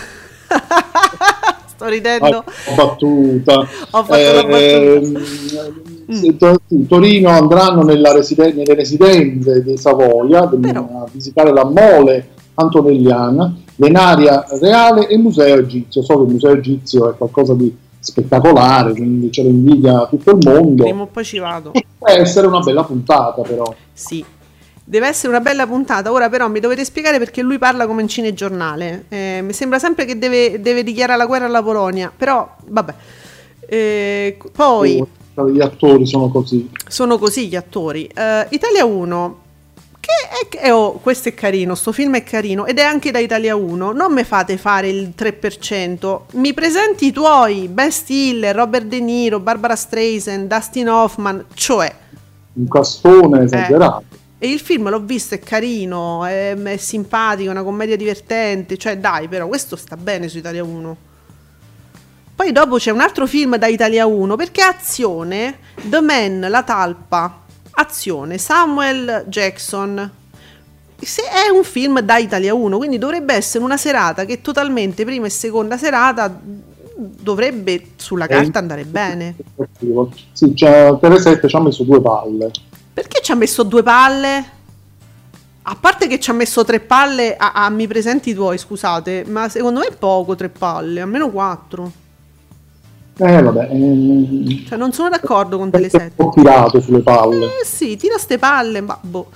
[1.65, 2.45] Sto ridendo.
[2.67, 3.61] Ho battuta.
[3.93, 5.73] Ho fatto eh, battuta.
[6.13, 6.85] Mm.
[6.87, 15.15] Torino andranno residen- nelle residenze di Savoia a visitare la mole antonelliana, l'Enaria Reale e
[15.15, 16.03] il Museo Egizio.
[16.03, 20.39] So che il Museo Egizio è qualcosa di spettacolare, quindi ce lo invidia tutto il
[20.45, 20.83] mondo.
[20.83, 21.73] Prima o poi ci vado.
[21.99, 23.73] Può essere una bella puntata, però.
[23.93, 24.25] Sì.
[24.83, 28.09] Deve essere una bella puntata, ora però mi dovete spiegare perché lui parla come in
[28.09, 29.05] cinegiornale.
[29.09, 32.95] Eh, mi sembra sempre che deve, deve, dichiarare la guerra alla Polonia, però vabbè.
[33.61, 35.07] Eh, poi...
[35.35, 36.69] Oh, gli attori sono così.
[36.89, 38.11] Sono così gli attori.
[38.13, 39.39] Uh, Italia 1,
[40.01, 43.55] che è, oh, questo è carino, sto film è carino ed è anche da Italia
[43.55, 43.93] 1.
[43.93, 46.21] Non mi fate fare il 3%.
[46.33, 51.95] Mi presenti i tuoi Ben Stiller, Robert De Niro, Barbara Streisand, Dustin Hoffman, cioè
[52.53, 53.45] un castone eh.
[53.45, 54.05] esagerato.
[54.11, 54.19] Eh.
[54.43, 58.97] E il film l'ho visto, è carino, è, è simpatico, è una commedia divertente, cioè
[58.97, 60.97] dai, però questo sta bene su Italia 1.
[62.35, 67.43] Poi dopo c'è un altro film da Italia 1 perché azione, The Man, la talpa,
[67.73, 70.11] azione Samuel Jackson.
[70.97, 75.27] Se è un film da Italia 1, quindi dovrebbe essere una serata che totalmente prima
[75.27, 76.39] e seconda serata
[77.01, 79.37] dovrebbe sulla carta andare bene.
[80.33, 82.51] Sì, cioè, Tele7 ci ha messo due palle.
[82.93, 84.59] Perché ci ha messo due palle?
[85.63, 89.49] A parte che ci ha messo tre palle a, a mi presenti tuoi, scusate, ma
[89.49, 91.93] secondo me è poco tre palle, almeno quattro.
[93.23, 93.69] Eh vabbè.
[93.71, 96.23] Ehm, cioè non sono d'accordo con delle sette.
[96.23, 97.47] Ho tirato sulle palle.
[97.47, 99.29] Eh sì, tira ste palle, ma boh.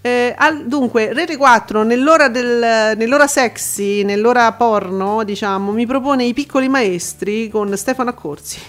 [0.00, 6.32] Eh, al, dunque, Rete 4 nell'ora, del, nell'ora sexy, nell'ora porno, diciamo, mi propone i
[6.32, 8.60] piccoli maestri con Stefano Accorsi.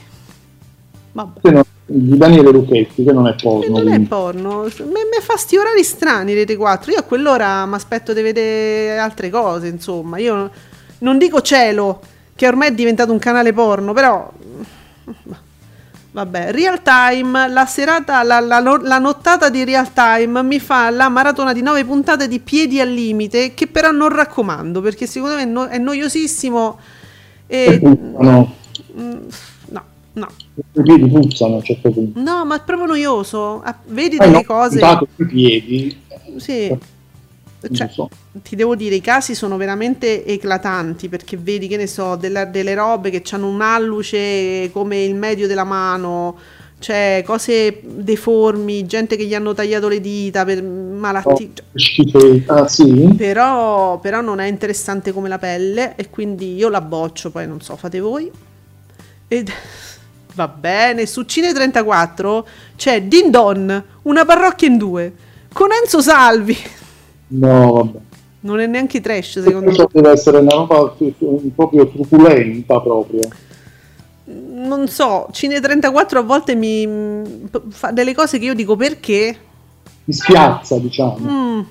[1.13, 1.51] Vabbè.
[1.51, 3.59] No, di Daniele Lucchetti, che non è porno.
[3.61, 6.91] Che non è porno, mi fa sti orari strani Rete 4.
[6.91, 10.17] Io a quell'ora mi aspetto di vedere altre cose, insomma.
[10.17, 10.51] Io
[10.99, 12.01] non dico cielo,
[12.37, 14.31] che ormai è diventato un canale porno, però
[16.17, 21.09] Vabbè, real time, la serata, la, la, la, nottata di real time mi fa la
[21.09, 25.43] maratona di nove puntate di piedi al limite, che però non raccomando, perché secondo me
[25.43, 26.79] è, no, è noiosissimo.
[27.45, 28.51] E, no.
[28.95, 29.83] No,
[30.13, 30.27] no.
[30.73, 32.19] I piedi puzzano a un certo punto.
[32.19, 33.61] No, ma è proprio noioso.
[33.63, 34.79] Ah, vedi eh delle no, cose...
[35.17, 36.01] i piedi.
[36.37, 36.75] Sì.
[37.73, 38.09] Cioè, so.
[38.41, 42.73] Ti devo dire, i casi sono veramente eclatanti perché vedi, che ne so, della, delle
[42.73, 46.37] robe che hanno un alluce come il medio della mano,
[46.79, 51.49] cioè cose deformi, gente che gli hanno tagliato le dita per malattie.
[52.13, 53.13] Oh, ah, sì?
[53.17, 57.61] però, però non è interessante come la pelle e quindi io la boccio, poi non
[57.61, 58.31] so, fate voi.
[59.27, 59.51] Ed...
[60.37, 65.11] Va bene, su Cine 34 c'è Din Don, una parrocchia in due,
[65.51, 66.55] con Enzo Salvi.
[67.27, 67.99] No, vabbè.
[68.39, 69.87] Non è neanche trash, secondo me.
[69.91, 70.95] Deve essere una roba
[71.55, 73.27] proprio truculenta proprio.
[74.25, 79.37] Non so, Cine 34 a volte mi fa delle cose che io dico perché.
[80.03, 81.17] Mi spiazza, diciamo.
[81.19, 81.61] Mm.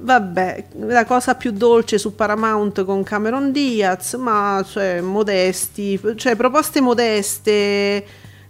[0.00, 6.80] Vabbè, la cosa più dolce su Paramount con Cameron Diaz, ma cioè modesti, cioè proposte
[6.80, 8.04] modeste.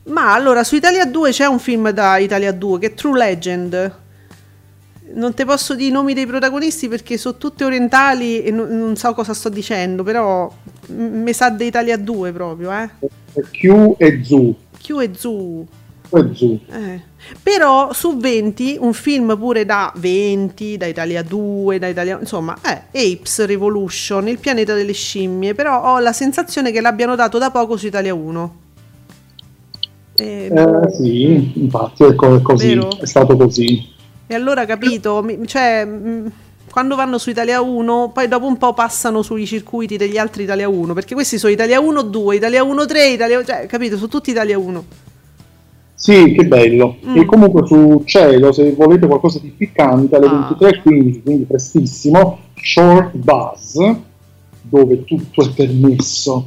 [0.05, 4.05] Ma allora su Italia 2 c'è un film da Italia 2 che è True Legend
[5.15, 8.97] non ti posso dire i nomi dei protagonisti perché sono tutte orientali e non, non
[8.97, 10.53] so cosa sto dicendo, però
[10.89, 12.91] mi sa di Italia 2 proprio, eh.
[13.51, 14.55] Q e Zu.
[14.83, 15.67] Q e Zu.
[16.11, 16.61] E Zu.
[16.71, 17.01] Eh.
[17.43, 22.19] Però su 20, un film pure da 20, da Italia 2, da Italia...
[22.21, 27.39] Insomma, eh, Apes Revolution, il pianeta delle scimmie, però ho la sensazione che l'abbiano dato
[27.39, 28.57] da poco su Italia 1.
[30.19, 33.95] Eh, eh, sì, infatti è, co- così, è stato così.
[34.27, 35.87] E allora capito, cioè
[36.71, 40.69] quando vanno su Italia 1, poi dopo un po' passano sui circuiti degli altri Italia
[40.69, 44.31] 1, perché questi sono Italia 1 2, Italia 1 3, Italia, cioè, capito, sono tutti
[44.31, 44.85] Italia 1.
[45.95, 46.99] Sì, che bello.
[47.07, 47.17] Mm.
[47.17, 50.57] E comunque su Cielo, se volete qualcosa di piccante, alle ah.
[50.61, 53.79] 23.15, quindi prestissimo, Short Buzz,
[54.61, 56.47] dove tutto è permesso.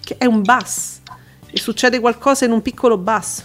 [0.00, 1.00] Che è un bus.
[1.50, 3.44] E succede qualcosa in un piccolo bus.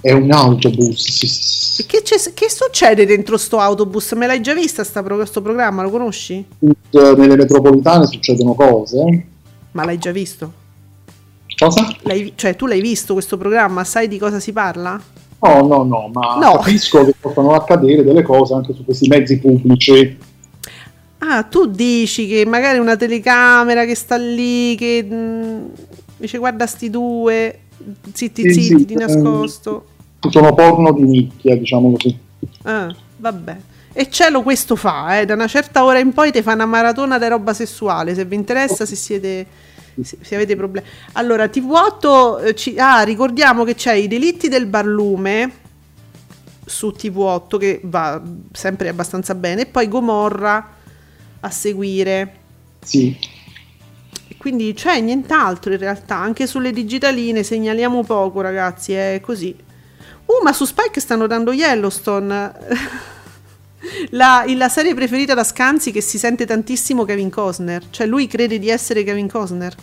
[0.00, 1.10] È un autobus.
[1.10, 1.86] Sì.
[1.86, 4.12] Che, che, succede dentro sto autobus?
[4.12, 5.82] Me l'hai già vista sta, questo programma?
[5.82, 6.44] Lo conosci?
[6.90, 9.26] Nelle metropolitane succedono cose.
[9.72, 10.52] Ma l'hai già visto?
[11.56, 11.94] Cosa?
[12.02, 13.84] L'hai, cioè, tu l'hai visto questo programma?
[13.84, 15.00] Sai di cosa si parla?
[15.42, 16.56] No, no, no, ma no.
[16.56, 20.18] capisco che possono accadere delle cose anche su questi mezzi pubblici.
[21.18, 25.64] Ah, tu dici che magari una telecamera che sta lì, che mh, mm,
[26.16, 27.58] dice guarda sti due,
[28.12, 29.84] zitti sì, zitti, sì, di nascosto.
[30.28, 32.18] Sono porno di nicchia, diciamo così.
[32.62, 33.56] Ah, vabbè.
[33.92, 37.18] E cielo questo fa, eh, da una certa ora in poi ti fa una maratona
[37.18, 39.46] di roba sessuale, se vi interessa, se siete...
[40.00, 40.86] Se, se avete problemi.
[41.12, 45.52] Allora, TV8, eh, ci, ah, ricordiamo che c'è i delitti del barlume
[46.64, 48.22] su TV8 che va
[48.52, 50.68] sempre abbastanza bene e poi Gomorra
[51.40, 52.34] a seguire.
[52.82, 53.38] Sì
[54.40, 59.54] quindi c'è nient'altro in realtà, anche sulle digitaline segnaliamo poco ragazzi, è così.
[60.30, 62.52] Uh, ma su Spike stanno dando Yellowstone.
[64.10, 68.60] la, la, serie preferita da Scanzi che si sente tantissimo Kevin Costner, cioè lui crede
[68.60, 69.74] di essere Kevin Costner.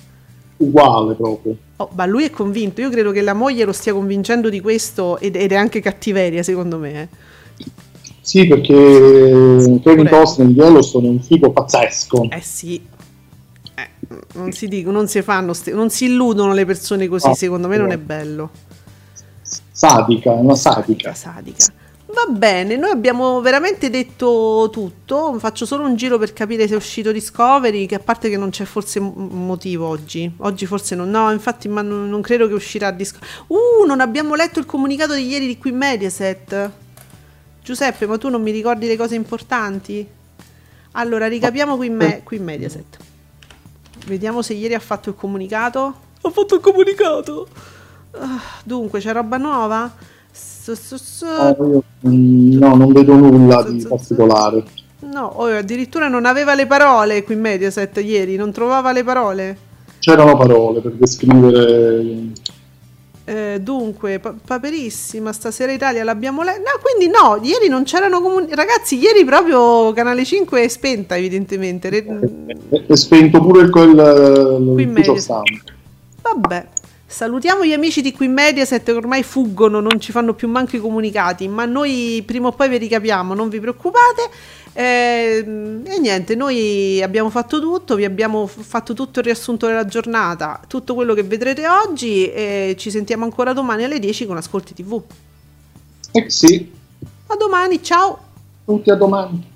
[0.57, 1.57] Uguale proprio.
[1.75, 5.19] Oh, ma lui è convinto, io credo che la moglie lo stia convincendo di questo
[5.19, 7.01] ed, ed è anche cattiveria secondo me.
[7.01, 7.07] Eh.
[8.21, 10.09] Sì, perché Kevin Pure.
[10.09, 12.29] Costner in Yellowstone è un figo pazzesco.
[12.29, 12.81] Eh sì,
[14.35, 17.77] non si dicono, non si fanno, non si illudono le persone così, no, secondo me
[17.77, 18.49] non è bello.
[19.77, 21.13] Sadica, una sadica.
[21.13, 21.65] Sadica.
[22.07, 26.77] Va bene, noi abbiamo veramente detto tutto, faccio solo un giro per capire se è
[26.77, 31.31] uscito Discovery, che a parte che non c'è forse motivo oggi, oggi forse non, no,
[31.31, 33.31] infatti ma non, non credo che uscirà Discovery.
[33.45, 36.71] Uh, non abbiamo letto il comunicato di ieri di qui Mediaset.
[37.61, 40.07] Giuseppe, ma tu non mi ricordi le cose importanti?
[40.93, 42.97] Allora, ricapiamo qui, me- qui Mediaset.
[44.07, 45.93] Vediamo se ieri ha fatto il comunicato.
[46.21, 47.75] Ha fatto il comunicato.
[48.19, 49.91] Uh, dunque, c'è roba nuova?
[50.31, 51.27] So, so, so.
[51.27, 54.63] Oh, no, non vedo nulla di particolare.
[54.99, 59.57] No, oh, addirittura non aveva le parole qui in Mediaset ieri, non trovava le parole.
[59.99, 62.31] C'erano parole per descrivere
[63.29, 66.59] eh, dunque, pa- paperissima, stasera Italia l'abbiamo letta.
[66.59, 68.47] No, quindi no, ieri non c'erano comuni.
[68.51, 71.89] Ragazzi, ieri proprio Canale 5 è spenta, evidentemente.
[71.89, 72.05] Re...
[72.87, 73.69] È spento pure il
[75.19, 75.43] stampa.
[76.21, 76.67] Vabbè,
[77.09, 80.81] Salutiamo gli amici di qui Mediaset che ormai fuggono, non ci fanno più manco i
[80.81, 84.29] comunicati, ma noi prima o poi vi ricapiamo, non vi preoccupate.
[84.73, 90.59] Eh, e niente, noi abbiamo fatto tutto, vi abbiamo fatto tutto il riassunto della giornata,
[90.67, 95.01] tutto quello che vedrete oggi e ci sentiamo ancora domani alle 10 con Ascolti TV.
[96.11, 96.69] Eh sì.
[97.27, 98.19] A domani, ciao.
[98.65, 99.55] Tutti a domani.